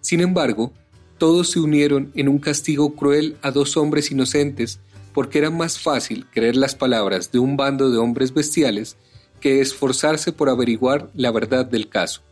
Sin 0.00 0.20
embargo, 0.20 0.72
todos 1.16 1.50
se 1.50 1.60
unieron 1.60 2.10
en 2.16 2.28
un 2.28 2.40
castigo 2.40 2.96
cruel 2.96 3.36
a 3.40 3.52
dos 3.52 3.76
hombres 3.76 4.10
inocentes 4.10 4.80
porque 5.14 5.38
era 5.38 5.50
más 5.50 5.78
fácil 5.78 6.26
creer 6.32 6.56
las 6.56 6.74
palabras 6.74 7.30
de 7.30 7.38
un 7.38 7.56
bando 7.56 7.88
de 7.88 7.98
hombres 7.98 8.34
bestiales 8.34 8.96
que 9.38 9.60
esforzarse 9.60 10.32
por 10.32 10.48
averiguar 10.48 11.08
la 11.14 11.30
verdad 11.30 11.64
del 11.66 11.88
caso. 11.88 12.22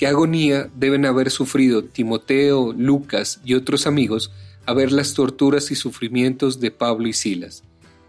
Qué 0.00 0.06
agonía 0.06 0.70
deben 0.74 1.04
haber 1.04 1.30
sufrido 1.30 1.84
Timoteo, 1.84 2.72
Lucas 2.72 3.38
y 3.44 3.52
otros 3.52 3.86
amigos 3.86 4.32
a 4.64 4.72
ver 4.72 4.92
las 4.92 5.12
torturas 5.12 5.70
y 5.70 5.74
sufrimientos 5.74 6.58
de 6.58 6.70
Pablo 6.70 7.06
y 7.06 7.12
Silas, 7.12 7.64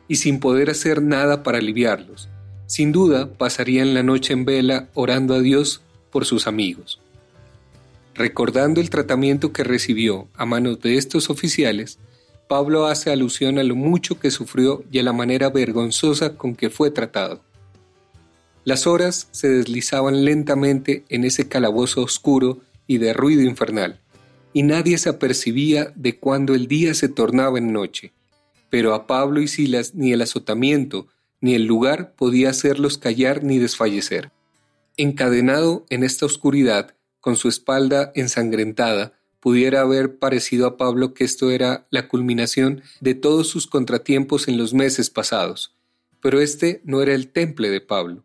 y 0.08 0.16
sin 0.16 0.40
poder 0.40 0.70
hacer 0.70 1.02
nada 1.02 1.44
para 1.44 1.58
aliviarlos. 1.58 2.30
Sin 2.66 2.94
duda 2.94 3.34
pasarían 3.34 3.94
la 3.94 4.04
noche 4.04 4.32
en 4.32 4.46
vela 4.46 4.88
orando 4.94 5.34
a 5.34 5.42
Dios 5.42 5.82
por 6.14 6.24
sus 6.24 6.48
amigos. 6.48 7.02
Recordando 8.16 8.80
el 8.80 8.90
tratamiento 8.90 9.52
que 9.52 9.66
recibió 9.66 10.30
a 10.36 10.46
manos 10.46 10.80
de 10.80 10.96
estos 10.96 11.30
oficiales, 11.30 12.00
Pablo 12.48 12.86
hace 12.86 13.12
alusión 13.12 13.60
a 13.60 13.64
lo 13.64 13.76
mucho 13.76 14.18
que 14.18 14.32
sufrió 14.32 14.86
y 14.94 15.00
a 15.00 15.04
la 15.04 15.12
manera 15.12 15.50
vergonzosa 15.50 16.38
con 16.38 16.56
que 16.56 16.70
fue 16.70 16.90
tratado. 16.90 17.42
Las 18.64 18.86
horas 18.86 19.28
se 19.32 19.50
deslizaban 19.50 20.24
lentamente 20.24 21.04
en 21.10 21.24
ese 21.24 21.48
calabozo 21.48 22.04
oscuro 22.04 22.60
y 22.86 23.00
de 23.00 23.14
ruido 23.14 23.42
infernal, 23.42 24.00
y 24.54 24.64
nadie 24.64 24.98
se 25.00 25.10
apercibía 25.10 25.92
de 25.96 26.20
cuando 26.20 26.54
el 26.54 26.68
día 26.68 26.94
se 26.94 27.10
tornaba 27.10 27.58
en 27.58 27.74
noche. 27.74 28.14
Pero 28.70 28.94
a 28.94 29.08
Pablo 29.08 29.42
y 29.42 29.48
Silas 29.48 29.96
ni 29.96 30.14
el 30.14 30.22
azotamiento 30.22 31.08
ni 31.42 31.56
el 31.56 31.66
lugar 31.66 32.14
podía 32.16 32.52
hacerlos 32.52 33.00
callar 33.00 33.44
ni 33.44 33.58
desfallecer. 33.58 34.32
Encadenado 34.96 35.86
en 35.90 36.04
esta 36.04 36.28
oscuridad, 36.28 36.96
con 37.20 37.36
su 37.36 37.50
espalda 37.50 38.12
ensangrentada, 38.14 39.14
pudiera 39.40 39.82
haber 39.82 40.20
parecido 40.20 40.68
a 40.68 40.78
Pablo 40.78 41.16
que 41.16 41.24
esto 41.24 41.50
era 41.50 41.88
la 41.90 42.08
culminación 42.08 42.84
de 43.00 43.16
todos 43.16 43.48
sus 43.48 43.66
contratiempos 43.66 44.48
en 44.48 44.60
los 44.60 44.76
meses 44.76 45.10
pasados. 45.10 45.76
Pero 46.22 46.40
este 46.40 46.82
no 46.84 47.02
era 47.02 47.16
el 47.16 47.30
temple 47.30 47.72
de 47.72 47.82
Pablo. 47.82 48.24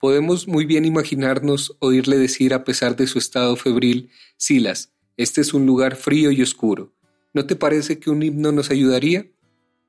Podemos 0.00 0.46
muy 0.46 0.64
bien 0.64 0.84
imaginarnos 0.84 1.76
oírle 1.80 2.18
decir 2.18 2.54
a 2.54 2.62
pesar 2.62 2.94
de 2.94 3.08
su 3.08 3.18
estado 3.18 3.56
febril, 3.56 4.10
Silas, 4.36 4.92
este 5.16 5.40
es 5.40 5.52
un 5.52 5.66
lugar 5.66 5.96
frío 5.96 6.30
y 6.30 6.40
oscuro. 6.40 6.92
¿No 7.34 7.46
te 7.46 7.56
parece 7.56 7.98
que 7.98 8.08
un 8.08 8.22
himno 8.22 8.52
nos 8.52 8.70
ayudaría? 8.70 9.26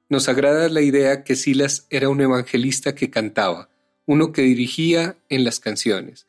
Nos 0.10 0.28
agrada 0.28 0.68
la 0.70 0.82
idea 0.82 1.24
que 1.24 1.36
Silas 1.36 1.86
era 1.92 2.10
un 2.10 2.20
evangelista 2.22 2.96
que 2.96 3.12
cantaba, 3.12 3.70
uno 4.08 4.32
que 4.32 4.42
dirigía 4.42 5.18
en 5.30 5.44
las 5.44 5.60
canciones. 5.60 6.26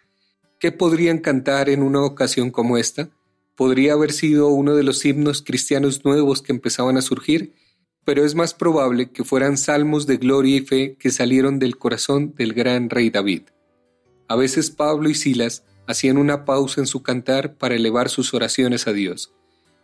¿Qué 0.59 0.73
podrían 0.73 1.16
cantar 1.16 1.71
en 1.71 1.83
una 1.83 2.03
ocasión 2.03 2.51
como 2.51 2.77
esta? 2.77 3.09
Podría 3.57 3.95
haber 3.95 4.12
sido 4.12 4.49
uno 4.49 4.75
de 4.75 4.83
los 4.83 5.03
himnos 5.07 5.40
cristianos 5.40 6.05
nuevos 6.05 6.43
que 6.43 6.53
empezaban 6.53 6.99
a 6.99 7.03
surgir, 7.03 7.55
pero 8.05 8.27
es 8.27 8.35
más 8.35 8.53
probable 8.53 9.11
que 9.11 9.25
fueran 9.25 9.57
salmos 9.57 10.07
de 10.07 10.19
gloria 10.19 10.57
y 10.57 10.61
fe 10.61 10.97
que 10.99 11.11
salieron 11.11 11.59
del 11.59 11.79
corazón 11.79 12.35
del 12.37 12.53
gran 12.53 12.90
rey 12.90 13.09
David. 13.09 13.45
A 14.31 14.37
veces 14.37 14.71
Pablo 14.71 15.11
y 15.11 15.16
Silas 15.16 15.64
hacían 15.88 16.16
una 16.16 16.45
pausa 16.45 16.81
en 16.81 16.87
su 16.87 17.03
cantar 17.03 17.55
para 17.55 17.75
elevar 17.75 18.09
sus 18.09 18.33
oraciones 18.33 18.87
a 18.87 18.93
Dios. 18.93 19.35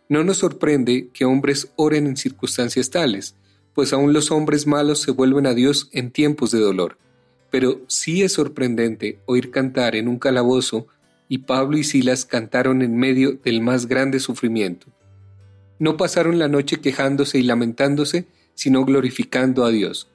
No 0.07 0.23
nos 0.23 0.37
sorprende 0.37 1.09
que 1.11 1.25
hombres 1.25 1.73
oren 1.75 2.07
en 2.07 2.15
circunstancias 2.15 2.89
tales, 2.89 3.35
pues 3.73 3.91
aún 3.91 4.13
los 4.13 4.31
hombres 4.31 4.65
malos 4.65 5.01
se 5.01 5.11
vuelven 5.11 5.47
a 5.47 5.53
Dios 5.53 5.89
en 5.91 6.11
tiempos 6.11 6.51
de 6.51 6.61
dolor. 6.61 6.97
Pero 7.51 7.81
sí 7.87 8.23
es 8.23 8.31
sorprendente 8.31 9.19
oír 9.25 9.51
cantar 9.51 9.97
en 9.97 10.07
un 10.07 10.17
calabozo 10.17 10.87
y 11.27 11.39
Pablo 11.39 11.77
y 11.77 11.83
Silas 11.83 12.23
cantaron 12.23 12.81
en 12.81 12.95
medio 12.95 13.33
del 13.33 13.59
más 13.59 13.85
grande 13.85 14.21
sufrimiento. 14.21 14.87
No 15.77 15.97
pasaron 15.97 16.39
la 16.39 16.47
noche 16.47 16.79
quejándose 16.79 17.37
y 17.37 17.43
lamentándose, 17.43 18.27
sino 18.55 18.85
glorificando 18.85 19.65
a 19.65 19.71
Dios. 19.71 20.09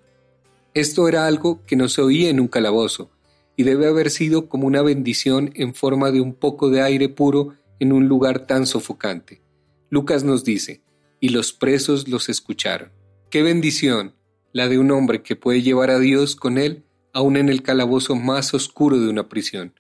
Esto 0.73 1.07
era 1.07 1.27
algo 1.27 1.61
que 1.67 1.77
no 1.77 1.91
se 1.91 2.01
oía 2.01 2.31
en 2.31 2.41
un 2.41 2.49
calabozo, 2.49 3.11
y 3.57 3.65
debe 3.65 3.87
haber 3.87 4.11
sido 4.11 4.49
como 4.49 4.67
una 4.67 4.83
bendición 4.83 5.53
en 5.55 5.75
forma 5.75 6.11
de 6.11 6.21
un 6.21 6.35
poco 6.35 6.71
de 6.71 6.83
aire 6.83 7.09
puro 7.09 7.55
en 7.81 7.93
un 7.93 8.09
lugar 8.09 8.47
tan 8.47 8.67
sofocante. 8.67 9.43
Lucas 9.91 10.25
nos 10.25 10.45
dice, 10.45 10.83
y 11.21 11.31
los 11.31 11.53
presos 11.53 12.09
los 12.09 12.29
escucharon. 12.29 12.91
Qué 13.31 13.43
bendición 13.43 14.15
la 14.53 14.69
de 14.69 14.79
un 14.79 14.91
hombre 14.91 15.23
que 15.23 15.37
puede 15.37 15.63
llevar 15.63 15.91
a 15.91 15.99
Dios 15.99 16.37
con 16.37 16.59
él 16.59 16.85
aún 17.13 17.37
en 17.37 17.49
el 17.49 17.63
calabozo 17.63 18.17
más 18.17 18.55
oscuro 18.55 18.99
de 18.99 19.09
una 19.09 19.29
prisión. 19.29 19.75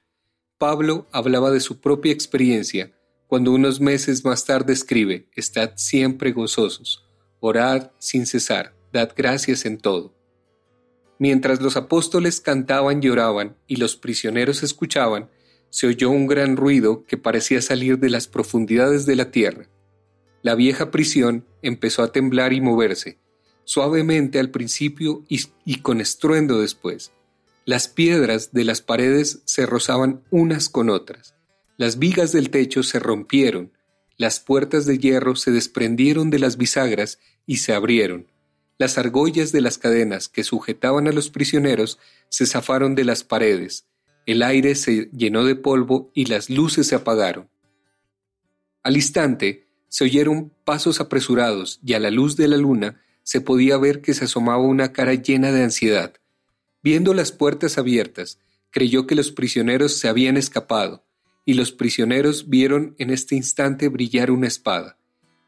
Pablo 0.58 1.06
hablaba 1.12 1.50
de 1.50 1.60
su 1.60 1.80
propia 1.80 2.12
experiencia 2.12 2.92
cuando 3.26 3.52
unos 3.52 3.80
meses 3.80 4.24
más 4.24 4.44
tarde 4.44 4.72
escribe, 4.72 5.28
Estad 5.34 5.72
siempre 5.76 6.32
gozosos, 6.32 7.04
orad 7.40 7.90
sin 7.98 8.26
cesar, 8.26 8.74
dad 8.92 9.12
gracias 9.16 9.64
en 9.64 9.78
todo. 9.78 10.14
Mientras 11.22 11.60
los 11.62 11.76
apóstoles 11.76 12.40
cantaban 12.40 13.00
y 13.00 13.08
oraban 13.08 13.54
y 13.68 13.76
los 13.76 13.94
prisioneros 13.94 14.64
escuchaban, 14.64 15.30
se 15.70 15.86
oyó 15.86 16.10
un 16.10 16.26
gran 16.26 16.56
ruido 16.56 17.04
que 17.06 17.16
parecía 17.16 17.62
salir 17.62 18.00
de 18.00 18.10
las 18.10 18.26
profundidades 18.26 19.06
de 19.06 19.14
la 19.14 19.30
tierra. 19.30 19.68
La 20.42 20.56
vieja 20.56 20.90
prisión 20.90 21.46
empezó 21.62 22.02
a 22.02 22.10
temblar 22.10 22.52
y 22.52 22.60
moverse, 22.60 23.20
suavemente 23.62 24.40
al 24.40 24.50
principio 24.50 25.22
y, 25.28 25.76
con 25.76 26.00
estruendo 26.00 26.60
después. 26.60 27.12
Las 27.66 27.86
piedras 27.86 28.50
de 28.50 28.64
las 28.64 28.82
paredes 28.82 29.42
se 29.44 29.64
rozaban 29.64 30.24
unas 30.32 30.68
con 30.68 30.90
otras, 30.90 31.36
las 31.76 32.00
vigas 32.00 32.32
del 32.32 32.50
techo 32.50 32.82
se 32.82 32.98
rompieron, 32.98 33.70
las 34.16 34.40
puertas 34.40 34.86
de 34.86 34.98
hierro 34.98 35.36
se 35.36 35.52
desprendieron 35.52 36.30
de 36.30 36.40
las 36.40 36.56
bisagras 36.56 37.20
y 37.46 37.58
se 37.58 37.74
abrieron, 37.74 38.26
las 38.82 38.98
argollas 38.98 39.52
de 39.52 39.60
las 39.60 39.78
cadenas 39.78 40.28
que 40.28 40.42
sujetaban 40.42 41.06
a 41.06 41.12
los 41.12 41.30
prisioneros 41.30 42.00
se 42.28 42.46
zafaron 42.46 42.96
de 42.96 43.04
las 43.04 43.22
paredes, 43.22 43.86
el 44.26 44.42
aire 44.42 44.74
se 44.74 45.08
llenó 45.12 45.44
de 45.44 45.54
polvo 45.54 46.10
y 46.14 46.24
las 46.24 46.50
luces 46.50 46.88
se 46.88 46.96
apagaron. 46.96 47.48
Al 48.82 48.96
instante 48.96 49.68
se 49.88 50.02
oyeron 50.02 50.52
pasos 50.64 51.00
apresurados 51.00 51.78
y 51.84 51.92
a 51.92 52.00
la 52.00 52.10
luz 52.10 52.36
de 52.36 52.48
la 52.48 52.56
luna 52.56 53.00
se 53.22 53.40
podía 53.40 53.76
ver 53.76 54.00
que 54.00 54.14
se 54.14 54.24
asomaba 54.24 54.64
una 54.64 54.92
cara 54.92 55.14
llena 55.14 55.52
de 55.52 55.62
ansiedad. 55.62 56.14
Viendo 56.82 57.14
las 57.14 57.30
puertas 57.30 57.78
abiertas, 57.78 58.40
creyó 58.70 59.06
que 59.06 59.14
los 59.14 59.30
prisioneros 59.30 59.96
se 59.96 60.08
habían 60.08 60.36
escapado, 60.36 61.04
y 61.44 61.54
los 61.54 61.70
prisioneros 61.70 62.48
vieron 62.48 62.96
en 62.98 63.10
este 63.10 63.36
instante 63.36 63.86
brillar 63.86 64.32
una 64.32 64.48
espada. 64.48 64.98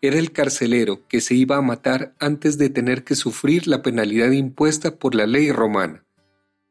Era 0.04 0.18
el 0.18 0.32
carcelero 0.32 1.08
que 1.08 1.22
se 1.22 1.34
iba 1.34 1.56
a 1.56 1.62
matar 1.62 2.14
antes 2.18 2.58
de 2.58 2.68
tener 2.68 3.04
que 3.04 3.14
sufrir 3.14 3.66
la 3.66 3.80
penalidad 3.80 4.32
impuesta 4.32 4.98
por 4.98 5.14
la 5.14 5.26
ley 5.26 5.50
romana. 5.50 6.04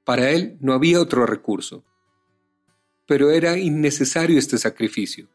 Para 0.03 0.29
él 0.29 0.55
no 0.59 0.71
había 0.71 1.01
otro 1.01 1.25
recurso. 1.25 1.83
Pero 3.07 3.31
era 3.31 3.57
innecesario 3.57 4.37
este 4.37 4.59
sacrificio. 4.59 5.29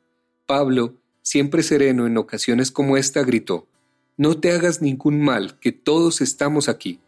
Pablo, 0.47 0.95
siempre 1.23 1.65
sereno 1.65 2.07
en 2.07 2.19
ocasiones 2.19 2.71
como 2.71 2.97
esta, 2.97 3.25
gritó, 3.25 3.67
No 4.17 4.39
te 4.39 4.53
hagas 4.53 4.81
ningún 4.81 5.21
mal, 5.21 5.59
que 5.59 5.73
todos 5.73 6.21
estamos 6.21 6.69
aquí. 6.69 7.01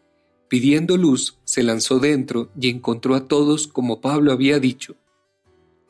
Pidiendo 0.49 0.97
luz, 0.97 1.39
se 1.45 1.63
lanzó 1.63 1.99
dentro 1.99 2.51
y 2.59 2.67
encontró 2.67 3.15
a 3.15 3.29
todos 3.29 3.69
como 3.69 4.01
Pablo 4.01 4.33
había 4.33 4.59
dicho. 4.59 4.97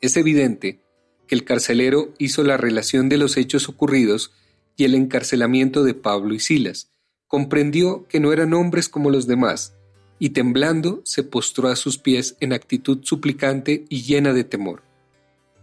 Es 0.00 0.16
evidente 0.16 0.80
que 1.26 1.34
el 1.34 1.42
carcelero 1.42 2.14
hizo 2.18 2.44
la 2.44 2.56
relación 2.56 3.08
de 3.08 3.16
los 3.16 3.36
hechos 3.36 3.68
ocurridos 3.68 4.32
y 4.76 4.84
el 4.84 4.94
encarcelamiento 4.94 5.84
de 5.84 5.94
Pablo 5.94 6.34
y 6.34 6.40
Silas. 6.40 6.90
Comprendió 7.26 8.06
que 8.08 8.20
no 8.20 8.32
eran 8.32 8.54
hombres 8.54 8.88
como 8.88 9.10
los 9.10 9.26
demás, 9.26 9.74
y 10.18 10.30
temblando 10.30 11.00
se 11.04 11.22
postró 11.24 11.68
a 11.68 11.76
sus 11.76 11.98
pies 11.98 12.36
en 12.40 12.52
actitud 12.52 13.00
suplicante 13.02 13.84
y 13.88 14.02
llena 14.02 14.32
de 14.32 14.44
temor. 14.44 14.82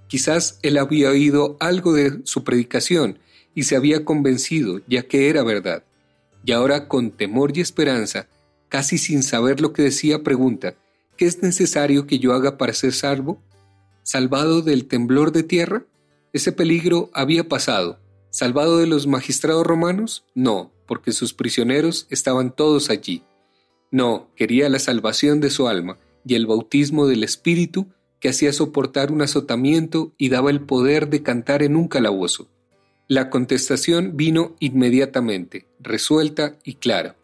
Quizás 0.08 0.60
él 0.64 0.78
había 0.78 1.12
oído 1.12 1.56
algo 1.60 1.94
de 1.94 2.22
su 2.24 2.44
predicación 2.44 3.20
y 3.54 3.64
se 3.64 3.76
había 3.76 4.04
convencido, 4.04 4.82
ya 4.88 5.04
que 5.04 5.30
era 5.30 5.44
verdad. 5.44 5.84
Y 6.44 6.52
ahora 6.52 6.88
con 6.88 7.12
temor 7.12 7.56
y 7.56 7.62
esperanza, 7.62 8.28
casi 8.70 8.98
sin 8.98 9.24
saber 9.24 9.62
lo 9.62 9.72
que 9.72 9.84
decía, 9.84 10.24
pregunta, 10.24 10.76
¿qué 11.16 11.26
es 11.26 11.42
necesario 11.44 12.08
que 12.08 12.20
yo 12.20 12.34
haga 12.34 12.58
para 12.58 12.74
ser 12.74 12.94
salvo? 12.94 13.42
¿Salvado 14.04 14.62
del 14.62 14.86
temblor 14.86 15.32
de 15.32 15.44
tierra? 15.44 15.86
Ese 16.34 16.52
peligro 16.52 17.10
había 17.14 17.48
pasado, 17.48 18.00
¿Salvado 18.32 18.78
de 18.78 18.86
los 18.86 19.08
magistrados 19.08 19.66
romanos? 19.66 20.24
No, 20.36 20.72
porque 20.86 21.12
sus 21.14 21.34
prisioneros 21.34 22.06
estaban 22.12 22.56
todos 22.56 22.92
allí. 22.92 23.24
No, 23.90 24.30
quería 24.36 24.70
la 24.70 24.78
salvación 24.78 25.40
de 25.40 25.50
su 25.50 25.68
alma 25.68 25.98
y 26.24 26.36
el 26.36 26.46
bautismo 26.46 27.08
del 27.08 27.24
Espíritu 27.24 27.88
que 28.20 28.30
hacía 28.30 28.54
soportar 28.54 29.12
un 29.12 29.24
azotamiento 29.24 30.14
y 30.18 30.30
daba 30.30 30.52
el 30.52 30.62
poder 30.62 31.10
de 31.10 31.24
cantar 31.24 31.64
en 31.64 31.76
un 31.76 31.88
calabozo. 31.88 32.48
La 33.08 33.32
contestación 33.32 34.16
vino 34.16 34.56
inmediatamente, 34.60 35.66
resuelta 35.80 36.56
y 36.64 36.76
clara. 36.76 37.16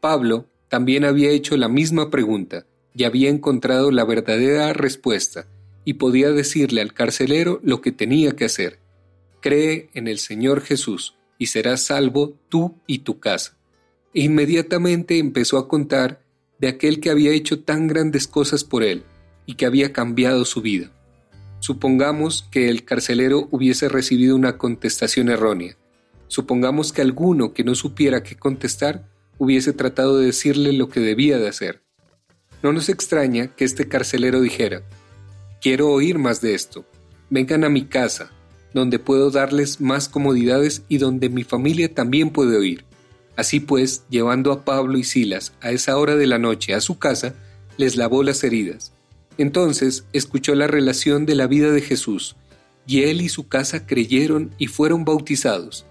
Pablo 0.00 0.46
también 0.68 1.04
había 1.04 1.30
hecho 1.30 1.58
la 1.58 1.68
misma 1.68 2.08
pregunta 2.08 2.64
y 2.94 3.04
había 3.04 3.28
encontrado 3.28 3.90
la 3.90 4.04
verdadera 4.04 4.72
respuesta 4.72 5.46
y 5.84 5.94
podía 5.94 6.30
decirle 6.30 6.80
al 6.80 6.94
carcelero 6.94 7.60
lo 7.62 7.82
que 7.82 7.92
tenía 7.92 8.34
que 8.34 8.46
hacer 8.46 8.78
Cree 9.40 9.90
en 9.94 10.08
el 10.08 10.18
Señor 10.18 10.62
Jesús 10.62 11.14
y 11.38 11.46
serás 11.46 11.84
salvo 11.84 12.36
tú 12.48 12.76
y 12.86 13.00
tu 13.00 13.20
casa. 13.20 13.56
e 14.14 14.22
inmediatamente 14.22 15.18
empezó 15.18 15.58
a 15.58 15.68
contar 15.68 16.22
de 16.58 16.68
aquel 16.68 16.98
que 16.98 17.10
había 17.10 17.30
hecho 17.32 17.60
tan 17.60 17.86
grandes 17.86 18.26
cosas 18.26 18.64
por 18.64 18.82
él 18.82 19.04
y 19.46 19.54
que 19.54 19.66
había 19.66 19.92
cambiado 19.92 20.44
su 20.44 20.60
vida. 20.60 20.90
Supongamos 21.60 22.48
que 22.50 22.68
el 22.68 22.84
carcelero 22.84 23.48
hubiese 23.50 23.88
recibido 23.88 24.34
una 24.34 24.58
contestación 24.58 25.28
errónea. 25.28 25.76
Supongamos 26.26 26.92
que 26.92 27.02
alguno 27.02 27.52
que 27.52 27.64
no 27.64 27.74
supiera 27.74 28.22
qué 28.22 28.36
contestar 28.36 29.08
hubiese 29.38 29.72
tratado 29.72 30.18
de 30.18 30.26
decirle 30.26 30.72
lo 30.72 30.88
que 30.88 31.00
debía 31.00 31.38
de 31.38 31.48
hacer. 31.48 31.82
No 32.62 32.72
nos 32.72 32.88
extraña 32.88 33.54
que 33.54 33.64
este 33.64 33.88
carcelero 33.88 34.40
dijera, 34.40 34.82
quiero 35.60 35.90
oír 35.90 36.18
más 36.18 36.40
de 36.40 36.54
esto, 36.54 36.84
vengan 37.30 37.64
a 37.64 37.68
mi 37.68 37.84
casa, 37.86 38.32
donde 38.74 38.98
puedo 38.98 39.30
darles 39.30 39.80
más 39.80 40.08
comodidades 40.08 40.82
y 40.88 40.98
donde 40.98 41.28
mi 41.28 41.44
familia 41.44 41.92
también 41.92 42.30
puede 42.30 42.56
oír. 42.56 42.84
Así 43.36 43.60
pues, 43.60 44.02
llevando 44.10 44.52
a 44.52 44.64
Pablo 44.64 44.98
y 44.98 45.04
Silas 45.04 45.52
a 45.60 45.70
esa 45.70 45.96
hora 45.96 46.16
de 46.16 46.26
la 46.26 46.38
noche 46.38 46.74
a 46.74 46.80
su 46.80 46.98
casa, 46.98 47.34
les 47.76 47.96
lavó 47.96 48.22
las 48.22 48.42
heridas. 48.44 48.92
Entonces 49.38 50.04
escuchó 50.12 50.54
la 50.54 50.66
relación 50.66 51.24
de 51.24 51.36
la 51.36 51.46
vida 51.46 51.70
de 51.70 51.80
Jesús, 51.80 52.36
y 52.86 53.04
él 53.04 53.20
y 53.20 53.28
su 53.28 53.46
casa 53.46 53.86
creyeron 53.86 54.50
y 54.58 54.66
fueron 54.66 55.04
bautizados, 55.04 55.86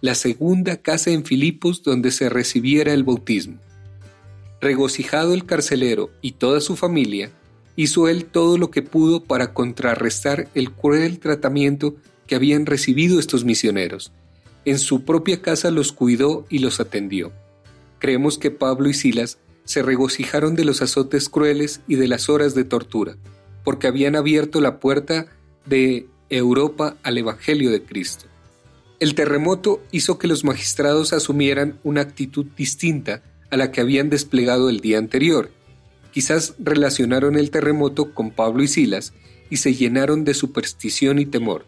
la 0.00 0.14
segunda 0.14 0.76
casa 0.76 1.10
en 1.10 1.24
Filipos 1.24 1.82
donde 1.82 2.10
se 2.10 2.28
recibiera 2.28 2.92
el 2.92 3.04
bautismo. 3.04 3.58
Regocijado 4.60 5.32
el 5.32 5.46
carcelero 5.46 6.10
y 6.20 6.32
toda 6.32 6.60
su 6.60 6.76
familia, 6.76 7.30
hizo 7.76 8.08
él 8.08 8.26
todo 8.26 8.58
lo 8.58 8.70
que 8.70 8.82
pudo 8.82 9.24
para 9.24 9.54
contrarrestar 9.54 10.48
el 10.54 10.72
cruel 10.72 11.20
tratamiento 11.20 11.94
que 12.26 12.34
habían 12.34 12.66
recibido 12.66 13.18
estos 13.18 13.44
misioneros. 13.44 14.12
En 14.64 14.78
su 14.78 15.04
propia 15.04 15.42
casa 15.42 15.70
los 15.70 15.92
cuidó 15.92 16.46
y 16.48 16.60
los 16.60 16.80
atendió. 16.80 17.32
Creemos 17.98 18.38
que 18.38 18.50
Pablo 18.50 18.88
y 18.88 18.94
Silas 18.94 19.38
se 19.64 19.82
regocijaron 19.82 20.54
de 20.54 20.64
los 20.64 20.82
azotes 20.82 21.28
crueles 21.28 21.80
y 21.86 21.96
de 21.96 22.08
las 22.08 22.28
horas 22.28 22.54
de 22.54 22.64
tortura, 22.64 23.16
porque 23.64 23.86
habían 23.86 24.16
abierto 24.16 24.60
la 24.60 24.80
puerta 24.80 25.26
de 25.66 26.06
Europa 26.28 26.96
al 27.02 27.18
Evangelio 27.18 27.70
de 27.70 27.82
Cristo. 27.82 28.26
El 29.00 29.14
terremoto 29.14 29.82
hizo 29.90 30.18
que 30.18 30.28
los 30.28 30.44
magistrados 30.44 31.12
asumieran 31.12 31.78
una 31.82 32.02
actitud 32.02 32.46
distinta 32.56 33.22
a 33.50 33.56
la 33.56 33.72
que 33.72 33.80
habían 33.80 34.10
desplegado 34.10 34.70
el 34.70 34.80
día 34.80 34.98
anterior. 34.98 35.50
Quizás 36.12 36.54
relacionaron 36.58 37.36
el 37.36 37.50
terremoto 37.50 38.14
con 38.14 38.30
Pablo 38.30 38.62
y 38.62 38.68
Silas 38.68 39.12
y 39.50 39.56
se 39.56 39.74
llenaron 39.74 40.24
de 40.24 40.34
superstición 40.34 41.18
y 41.18 41.26
temor. 41.26 41.66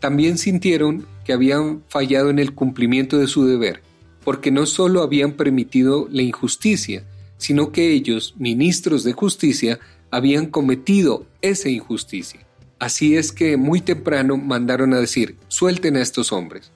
También 0.00 0.38
sintieron 0.38 1.06
que 1.24 1.32
habían 1.32 1.82
fallado 1.88 2.30
en 2.30 2.38
el 2.38 2.54
cumplimiento 2.54 3.18
de 3.18 3.26
su 3.26 3.46
deber, 3.46 3.82
porque 4.24 4.50
no 4.50 4.66
solo 4.66 5.02
habían 5.02 5.32
permitido 5.32 6.08
la 6.10 6.22
injusticia, 6.22 7.04
sino 7.36 7.72
que 7.72 7.92
ellos, 7.92 8.34
ministros 8.38 9.04
de 9.04 9.12
justicia, 9.12 9.78
habían 10.10 10.46
cometido 10.46 11.26
esa 11.42 11.68
injusticia. 11.68 12.46
Así 12.78 13.16
es 13.16 13.32
que 13.32 13.56
muy 13.56 13.80
temprano 13.80 14.36
mandaron 14.36 14.94
a 14.94 15.00
decir, 15.00 15.36
suelten 15.48 15.96
a 15.96 16.02
estos 16.02 16.32
hombres. 16.32 16.70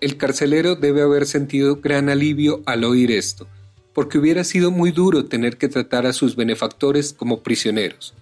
El 0.00 0.16
carcelero 0.16 0.76
debe 0.76 1.02
haber 1.02 1.26
sentido 1.26 1.76
gran 1.76 2.08
alivio 2.08 2.62
al 2.66 2.84
oír 2.84 3.10
esto, 3.10 3.48
porque 3.94 4.18
hubiera 4.18 4.44
sido 4.44 4.70
muy 4.70 4.90
duro 4.90 5.24
tener 5.24 5.56
que 5.56 5.68
tratar 5.68 6.06
a 6.06 6.12
sus 6.12 6.36
benefactores 6.36 7.12
como 7.12 7.42
prisioneros. 7.42 8.14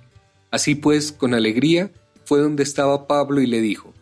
Así 0.51 0.75
pues, 0.75 1.13
con 1.13 1.35
alegría, 1.35 1.91
fue 2.25 2.41
donde 2.41 2.63
estaba 2.63 3.07
Pablo 3.07 3.41
y 3.41 3.47
le 3.47 3.61
dijo, 3.61 3.93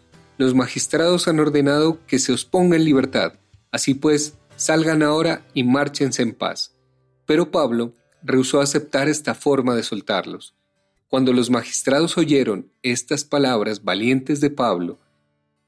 los 0.40 0.54
magistrados 0.54 1.28
han 1.28 1.38
ordenado 1.38 1.98
que 2.06 2.18
se 2.18 2.32
os 2.32 2.46
ponga 2.46 2.74
en 2.74 2.86
libertad, 2.86 3.34
así 3.70 3.92
pues, 3.92 4.38
salgan 4.56 5.02
ahora 5.02 5.46
y 5.52 5.64
márchense 5.64 6.22
en 6.22 6.32
paz. 6.32 6.74
Pero 7.26 7.50
Pablo 7.50 7.92
rehusó 8.22 8.62
aceptar 8.62 9.06
esta 9.06 9.34
forma 9.34 9.76
de 9.76 9.82
soltarlos. 9.82 10.54
Cuando 11.08 11.34
los 11.34 11.50
magistrados 11.50 12.16
oyeron 12.16 12.72
estas 12.82 13.22
palabras 13.24 13.84
valientes 13.84 14.40
de 14.40 14.48
Pablo 14.48 14.98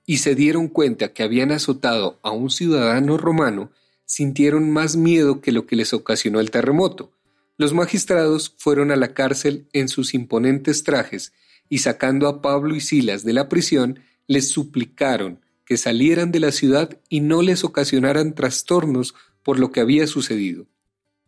y 0.06 0.16
se 0.18 0.34
dieron 0.34 0.68
cuenta 0.68 1.12
que 1.12 1.22
habían 1.22 1.52
azotado 1.52 2.18
a 2.22 2.30
un 2.30 2.48
ciudadano 2.48 3.18
romano, 3.18 3.72
sintieron 4.06 4.70
más 4.70 4.96
miedo 4.96 5.42
que 5.42 5.52
lo 5.52 5.66
que 5.66 5.76
les 5.76 5.92
ocasionó 5.92 6.40
el 6.40 6.50
terremoto. 6.50 7.12
Los 7.58 7.74
magistrados 7.74 8.54
fueron 8.56 8.90
a 8.90 8.96
la 8.96 9.12
cárcel 9.12 9.68
en 9.74 9.90
sus 9.90 10.14
imponentes 10.14 10.82
trajes 10.82 11.34
y 11.68 11.78
sacando 11.78 12.26
a 12.26 12.40
Pablo 12.40 12.74
y 12.74 12.80
Silas 12.80 13.22
de 13.22 13.34
la 13.34 13.50
prisión, 13.50 14.00
les 14.26 14.50
suplicaron 14.50 15.40
que 15.64 15.76
salieran 15.76 16.32
de 16.32 16.40
la 16.40 16.52
ciudad 16.52 16.98
y 17.08 17.20
no 17.20 17.42
les 17.42 17.64
ocasionaran 17.64 18.34
trastornos 18.34 19.14
por 19.42 19.58
lo 19.58 19.72
que 19.72 19.80
había 19.80 20.06
sucedido. 20.06 20.66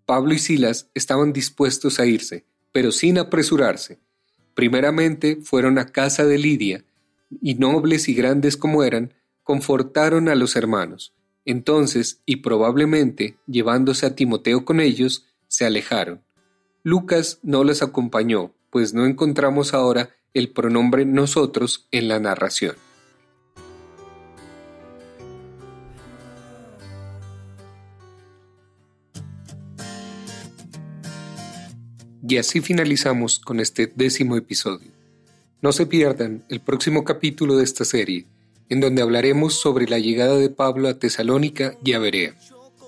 Pablo 0.06 0.34
y 0.34 0.38
Silas 0.38 0.90
estaban 0.94 1.32
dispuestos 1.32 1.98
a 1.98 2.06
irse, 2.06 2.44
pero 2.72 2.92
sin 2.92 3.18
apresurarse. 3.18 3.98
Primeramente 4.54 5.38
fueron 5.42 5.78
a 5.78 5.86
casa 5.86 6.24
de 6.24 6.38
Lidia, 6.38 6.84
y 7.40 7.54
nobles 7.54 8.08
y 8.08 8.14
grandes 8.14 8.56
como 8.56 8.84
eran, 8.84 9.14
confortaron 9.42 10.28
a 10.28 10.34
los 10.34 10.56
hermanos. 10.56 11.14
Entonces, 11.44 12.20
y 12.24 12.36
probablemente 12.36 13.36
llevándose 13.46 14.06
a 14.06 14.14
Timoteo 14.14 14.64
con 14.64 14.80
ellos, 14.80 15.26
se 15.48 15.64
alejaron. 15.64 16.22
Lucas 16.82 17.38
no 17.42 17.64
les 17.64 17.82
acompañó, 17.82 18.54
pues 18.70 18.94
no 18.94 19.06
encontramos 19.06 19.74
ahora 19.74 20.10
el 20.32 20.50
pronombre 20.50 21.04
nosotros 21.04 21.86
en 21.90 22.08
la 22.08 22.18
narración. 22.20 22.76
Y 32.26 32.38
así 32.38 32.62
finalizamos 32.62 33.38
con 33.38 33.60
este 33.60 33.92
décimo 33.94 34.36
episodio. 34.38 34.90
No 35.60 35.72
se 35.72 35.84
pierdan 35.84 36.42
el 36.48 36.60
próximo 36.60 37.04
capítulo 37.04 37.56
de 37.56 37.64
esta 37.64 37.84
serie, 37.84 38.24
en 38.70 38.80
donde 38.80 39.02
hablaremos 39.02 39.60
sobre 39.60 39.86
la 39.86 39.98
llegada 39.98 40.36
de 40.38 40.48
Pablo 40.48 40.88
a 40.88 40.98
Tesalónica 40.98 41.76
y 41.84 41.92
a 41.92 41.98
Berea, 41.98 42.34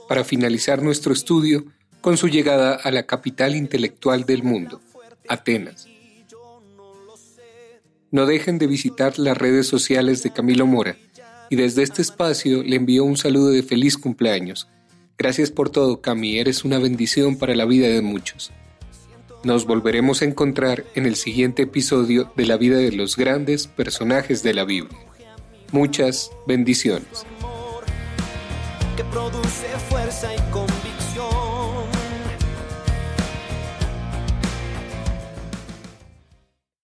para 0.09 0.25
finalizar 0.25 0.83
nuestro 0.83 1.13
estudio 1.13 1.67
con 2.01 2.17
su 2.17 2.29
llegada 2.29 2.77
a 2.77 2.91
la 2.91 3.05
capital 3.05 3.57
intelectual 3.57 4.25
del 4.25 4.43
mundo, 4.43 4.81
Atenas. 5.29 5.87
No 8.11 8.25
dejen 8.25 8.57
de 8.57 8.67
visitar 8.67 9.19
las 9.19 9.37
redes 9.37 9.67
sociales 9.67 10.23
de 10.23 10.33
Camilo 10.33 10.65
Mora 10.65 10.97
y 11.51 11.57
desde 11.57 11.83
este 11.83 12.01
espacio 12.01 12.63
le 12.63 12.77
envío 12.77 13.05
un 13.05 13.19
saludo 13.19 13.51
de 13.51 13.63
feliz 13.63 13.99
cumpleaños. 13.99 14.67
Gracias 15.19 15.51
por 15.51 15.69
todo, 15.69 16.01
Cami, 16.01 16.39
eres 16.39 16.65
una 16.65 16.79
bendición 16.79 17.37
para 17.37 17.55
la 17.55 17.67
vida 17.67 17.89
de 17.89 18.01
muchos. 18.01 18.51
Nos 19.47 19.65
volveremos 19.65 20.23
a 20.23 20.25
encontrar 20.25 20.83
en 20.97 21.07
el 21.07 21.15
siguiente 21.15 21.63
episodio 21.63 22.33
de 22.35 22.47
la 22.47 22.57
vida 22.57 22.79
de 22.79 22.91
los 22.91 23.17
grandes 23.17 23.69
personajes 23.69 24.43
de 24.43 24.55
la 24.55 24.65
Biblia. 24.65 24.99
Muchas 25.71 26.33
bendiciones. 26.49 27.25